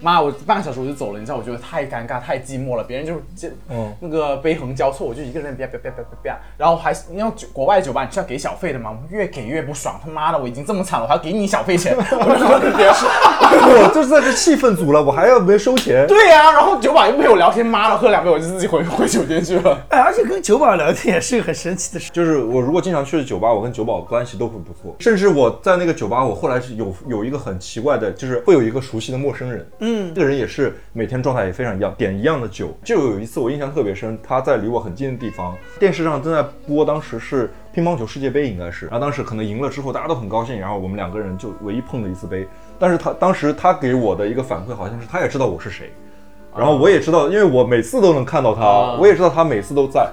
[0.04, 2.84] 妈，我半个小时我就走了，你知道，我觉得太尴尬、太寂寞了。
[2.84, 9.99] 别人就这，嗯那个杯横交错，我就一个人啪啪啪啪啪啪，然后还是因为酒国外酒吧你是要给小费的嘛，越给越不爽。
[10.04, 16.06] 他妈的，我已经这么惨了，我还要给你小费钱， 我就说跟别说，我就是在这气氛组了，我还要没收钱。
[16.08, 19.86] 对呀、然后酒保又不陪我聊天，妈的，喝两杯我就自己回回酒店去了。
[19.89, 22.12] 哎，而且跟酒保聊天也是个很神奇的事。
[22.12, 24.95] 就是我如果经常去酒吧，我跟酒保关系都会不错。
[24.99, 32.76] 甚至我在那个酒吧，我后来是有有一个很奇怪的，就是会有一个熟悉的陌生人，嗯，嗯这个人也是每天状态也非常一样，点一样的酒。
[32.84, 42.48] 就有一次我印象特别深，他在离我很近的地方，电视上正在播，当时是乒乓球世界杯应该是，然后当时可能赢了之后大家都很高兴，然后我们两个人就唯一碰了一次杯。
[42.80, 45.91] 但是他当时他给我的一个反馈好像是他也知道我是谁。
[46.56, 50.08] 然后我也知道，因为我每次都能看到他，我也知道他每次都在。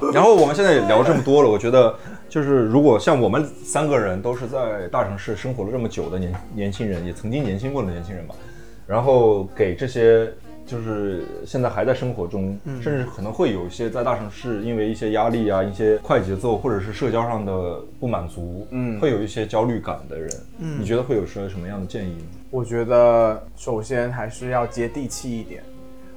[0.12, 1.94] 然后我们现在也聊这么多了，我觉得
[2.28, 8.34] 就是如果像我们三个人都是在大城市生活了这么久的年年轻人，也曾经年轻过的年轻人吧，
[8.86, 10.32] 然后给这些
[10.66, 22.26] 就是现在还在生活中，甚至可能会有一些在大城市因为一些压力啊、一些快节奏或者是社交上的不满足，嗯，会有一些焦虑感的人，嗯，你觉得会有说什么样的建议吗？
[22.50, 25.62] 我觉得首先还是要接地气一点。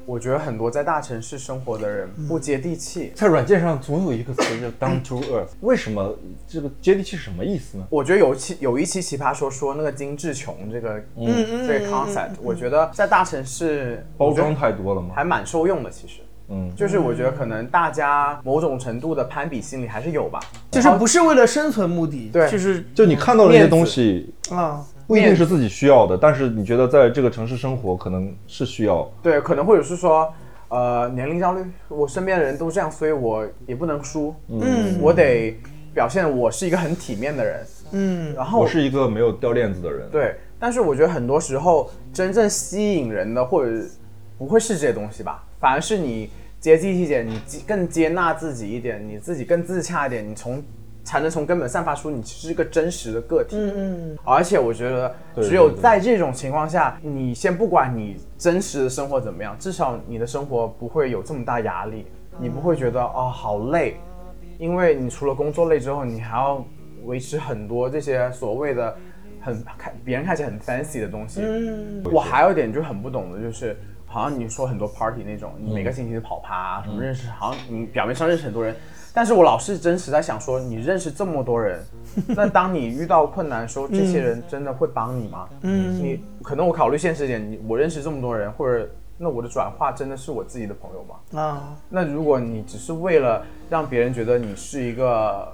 [0.05, 3.11] 我觉得很多在大城市生活的人不接地气。
[3.15, 6.15] 在软件上总有一个词叫 down to earth，为什么
[6.47, 7.85] 这个接地气是什么意思呢？
[7.89, 11.67] 我觉得有期有一期奇葩说说那个精致穷这个嗯。
[11.67, 15.09] 这个 concept，我觉得在大城市包装太多了吗？
[15.15, 16.21] 还蛮受用的，其实。
[16.49, 20.39] 嗯，就是我觉得可能大家某种程度的攀比心理还是有吧，
[20.69, 22.49] 就是不是为了生存目的，对。
[22.49, 29.05] 就是就你看到的那些东西，啊，不一定是自己需要的，但是你觉得在这个城市生活可能是需要。
[29.21, 30.33] 对，可能或者是说，
[30.69, 35.59] 呃，年龄焦虑，我身边的人都这样，所以我也不能输，嗯，我得
[35.93, 37.59] 表现我是一个很体面的人，
[37.91, 43.69] 嗯，然后我是一个没有掉链子的人。，对，但是我觉得很多时候真正吸引人的，或者
[44.37, 47.37] 不会是这些东西吧，反而是你接地气一点，你
[47.67, 50.63] 更接纳自己一点，你自己更自洽一点，你从
[51.03, 53.55] 才能从根本散发出你是一个真实的个体。
[53.55, 62.05] 嗯嗯，而且我觉得，只有在这种情况下，你先不管你真实的生活怎么样，至少你的生活不会有这么大压力，
[62.39, 63.99] 你不会觉得哦好累，
[64.57, 66.63] 因为你除了工作累之后，你还要
[67.03, 68.95] 维持很多这些所谓的
[69.41, 71.41] 很看别人看起来很 fancy 的东西。
[71.43, 73.75] 嗯我还有一点就很不懂的就是。
[74.13, 78.75] 好像你说很多 party 那种，你每个星期都跑趴、啊，什么认识，好像你表面上认识很多人，
[79.13, 81.83] 但是我老是真实在想说，你认识这么多人，
[82.29, 85.49] 那当你遇到困难的时候，这些人真的会帮你吗？
[85.61, 91.39] 嗯你可能我考虑现实一点，你我认识这么多人，或者那我的转化真的是我自己的朋友吗？
[91.41, 95.47] 啊，那如果你只是为了让别人觉得你是一个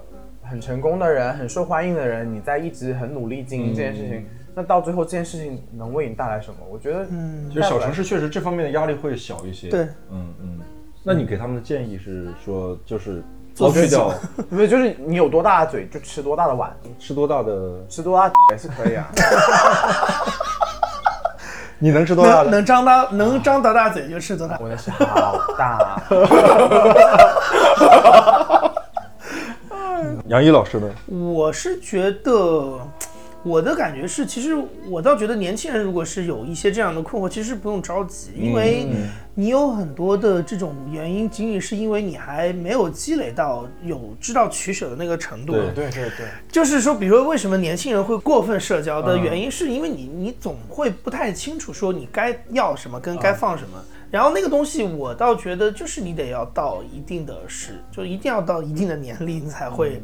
[0.43, 6.57] 很成功的人、很受欢迎的人，你在一直很努力经营这件事情，那到最后这件事情能为你带来什么？
[6.71, 9.69] 我觉得，嗯其实小城市确实这方面的压力会小一些。
[9.69, 9.81] 对，
[10.11, 10.59] 嗯嗯。
[11.03, 13.23] 那你给他们的建议是说，就是
[13.57, 14.19] 做自己抛去掉
[14.51, 17.51] 不是就是你有多大的嘴就吃多大的碗，吃多大的，
[17.89, 19.07] 吃多大也是可以啊。
[21.79, 22.45] 你能吃多大的？
[22.45, 24.57] 能能张大能张多大嘴就吃多大。
[24.61, 26.01] 我的是好大，
[30.27, 30.89] 杨一老师呢？
[31.07, 32.79] 我是觉得，
[33.47, 34.57] 我的感觉是，其实
[34.89, 38.87] 我倒觉得年轻人如果是有一些这样的困惑，其实不用着急，因为
[39.35, 45.53] 你有很多的这种原因，仅仅是因为你还没有积累到有知道取舍的那个程度。
[45.53, 45.67] 对。
[45.73, 53.79] 对对对，就是说，比如说为什么年轻人会过分社交的原因，是因为你你总会不太清楚说你该要什么跟该放什么。
[54.09, 60.01] 然后那个东西，我倒觉得就是你得要到一定的时，就一定要到一定的年龄才会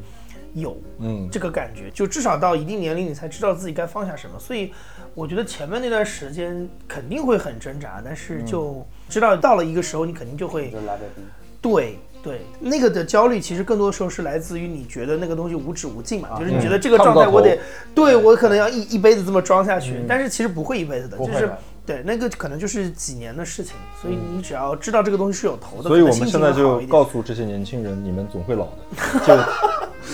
[0.54, 1.30] 有嗯。
[1.32, 4.40] 这个感觉，就至少到一定年龄你才知道自己该放下什么。
[4.40, 4.72] 所以
[5.14, 11.22] 我觉得前面那段时间肯定会很挣扎，但是就知道到了一个时候，你肯定就会就来得低。
[11.62, 17.58] 对对，那个的焦虑其实更多时候是来自于你觉得那个东西无止无尽嘛，就是你觉得这个状态我得，
[17.96, 21.50] 对我可能要一一辈子这么装下去，但是其实不会一辈子的，就是
[21.86, 29.36] 对那个可能就是几年的事情，所以你只要知道这个东西是有头的，所以我们现在就告诉这些年轻人，你们总会老的，就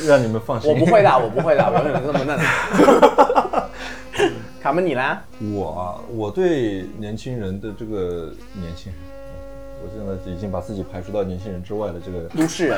[0.08, 0.72] 让你们放心。
[0.72, 2.38] 我不会的，我不会的，我永远这么嫩。
[4.62, 5.18] 卡门，你呢？
[5.54, 9.02] 我啊，我对年轻人的这个年轻人，
[9.82, 12.78] 我现在已经把自己排除到年轻人之外的这个都市人，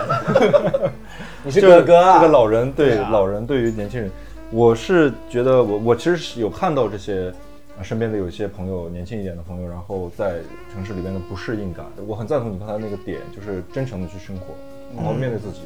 [1.43, 2.19] 你是哥哥啊？
[2.19, 4.11] 这个老人对对啊老人对于年轻人，
[4.51, 7.33] 我是觉得我我其实是有看到这些。
[7.79, 10.35] 啊身边的有一些朋友，年轻一点的朋友，然后在
[10.71, 14.53] 城市里边的不适应感，我很赞同你刚才那个点，就是真诚的去生活，
[14.97, 15.61] 好好面对自己。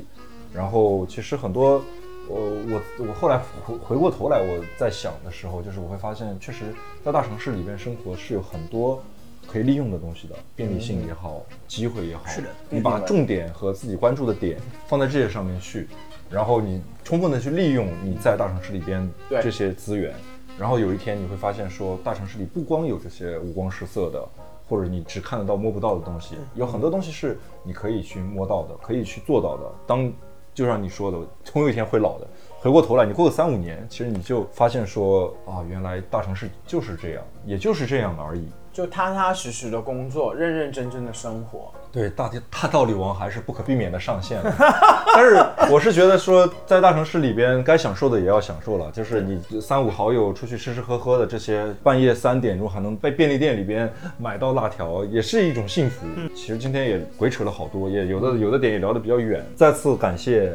[0.56, 1.84] 然后其实很多，
[2.30, 2.36] 呃
[2.70, 9.04] 我我后来回回过头来我在想的时候，就是我会发现，确实在大城市里边生活是有很多
[9.46, 12.26] 可以利用的东西的，便利性也好，机会也好。
[12.28, 15.90] 是的你把重点和自己关注的点放在这些上面去，
[16.30, 19.08] 然后你充分的去利用你在大城市里边
[19.44, 20.14] 这些资源，
[20.58, 24.26] 然后有一天你会发现说，大城市里不光有这些五光十色的。
[24.68, 29.72] 或者你只看得到摸不到的东西，有很多东西是你可以去摸到的，可以去做到的。
[29.86, 30.12] 当
[30.56, 32.28] 就像你说的，总有一天会老的。
[32.58, 38.48] 回过头来，你过个三五年，其实你就发现说啊，原来大城市就是这样，也就是这样而已。
[38.76, 41.72] 就踏踏实实的工作，认认真真的生活。
[41.94, 44.54] 对，大大道理王还是不可避免的上线的。
[45.16, 48.92] 但是我是觉得说，在大城市里边，该享受的也要享受了。
[48.92, 56.06] 就是你三五好友出去吃吃喝喝的这些，半夜三点钟还能在便利店里边买到辣条，也是一种幸福。
[56.36, 59.42] 其实今天也鬼扯了好多，也有的有的点也聊得比较远。
[59.56, 60.54] 再次感谢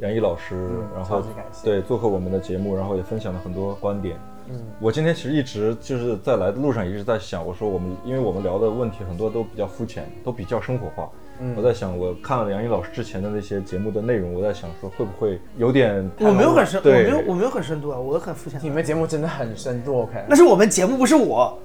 [0.00, 1.22] 杨毅老师，然后
[1.64, 4.18] 对做客我们的节目，然后也分享了很多观点。
[4.52, 11.08] 嗯，我今天其实一直就是在来的路上一直在想，我说我们，因为我们聊的问题很多都比较肤浅，都比较生活化。
[11.40, 18.68] 嗯，我在想，我看了杨毅老师之前的那些节目的内容，我在想说会不会有点我没有很深，我没有我没有很深度啊，我很肤浅你。
[18.68, 20.22] 们节目真的很深度，OK？
[20.28, 21.58] 那是我们节目，不是我。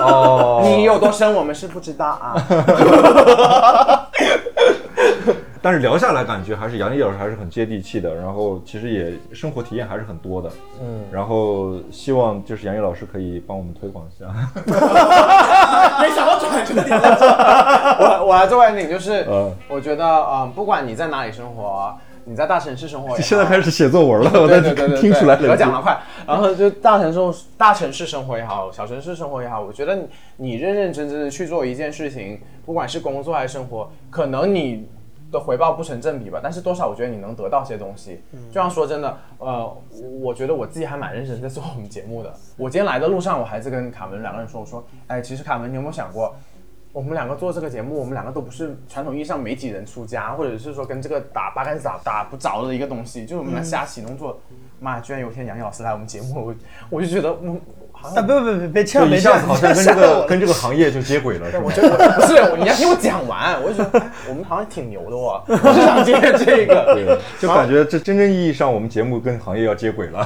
[0.00, 2.34] 哦， 你有多深，我们是不知道啊。
[5.62, 10.50] 但是聊下来感觉还是杨毅老师还是很接地气的，然后其实也生活体验还是很多的。
[10.80, 14.26] 嗯，然后希望就是杨毅老师可以帮我们推广一下。
[16.02, 16.98] 没想到转这个点。
[17.00, 24.60] 我我来做完点就是嗯，我觉得嗯，不管你在哪里生活，你在大城市生活也好，现在开始写作文了，我在
[25.00, 25.48] 听出来了。
[25.48, 25.96] 我讲了快。
[26.26, 30.08] 然后就大城市大城市生活也好，小城市生活也好，我觉得你
[30.38, 34.88] 你认认真真的去做一件事情，不管是工作还是生活，可能你
[35.32, 38.20] 的回报不成正比吧，但是多少我觉得你能得到些东西。
[38.50, 42.32] 就像说真的，呃，我我觉得我自己还蛮认真在做我们节目的。
[42.56, 46.32] 我今天来的路上，我还是跟卡文两个人说，我说，哎，其实卡文，你有没有想过？
[46.92, 54.38] 我们两个做这个节目，我们两个都不是传统意义上媒体人出家，或者是说跟这个打八竿子打打不着的一个东西，就是我们俩瞎起弄做。
[54.78, 56.54] 妈，居然有一天杨毅老师来我们节目，我
[56.90, 57.60] 我就觉得，嗯，好像
[58.02, 61.70] 啊，别别别别，千就一万别这样，下子好像跟这个跟这个行业就接轨了，是吗我？
[61.72, 66.12] 觉得 不是，你要听我讲完，我就觉得哎我们好像挺牛的哦，我就想接
[66.44, 66.94] 这个。
[66.94, 70.24] 对，就感觉这真正意义上我们节目跟行业要接轨了，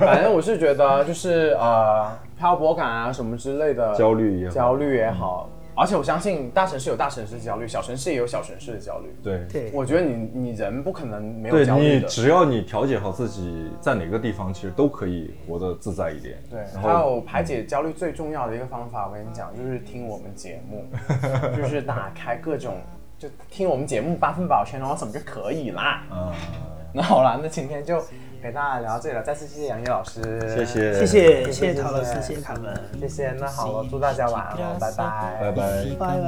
[0.00, 2.06] 反 正我是觉得就是呃
[2.38, 9.14] 漂泊感啊什么之类的焦虑也好焦虑也好，而且我相信大城市有大城市的焦虑，小城市也有小城市的焦虑。
[9.22, 9.44] 对。
[9.52, 12.00] 对，我觉得你你人不可能没有焦虑的。
[12.00, 16.36] 你只要你调节好自己，在哪个地方其实都可以活得自在一点。
[16.50, 20.86] 对，然还有排解焦虑最重要的一个方法，我跟你讲，就是听我们节目，
[21.56, 22.76] 就是打开各种，
[23.18, 26.04] 就听我们节目八分饱全然后怎么就可以啦。
[26.10, 26.32] 嗯，
[26.94, 28.00] 那好啦，那今天就
[28.44, 30.20] 陪大家聊到这里了，再次谢谢杨毅老师，
[30.54, 30.92] 谢谢。
[30.98, 32.78] 谢谢谢谢陶老师，谢谢卡文。
[33.00, 33.32] 谢谢。
[33.40, 35.82] 那好了，祝大家晚安了，拜拜，拜拜。
[35.86, 36.20] Fica Bye,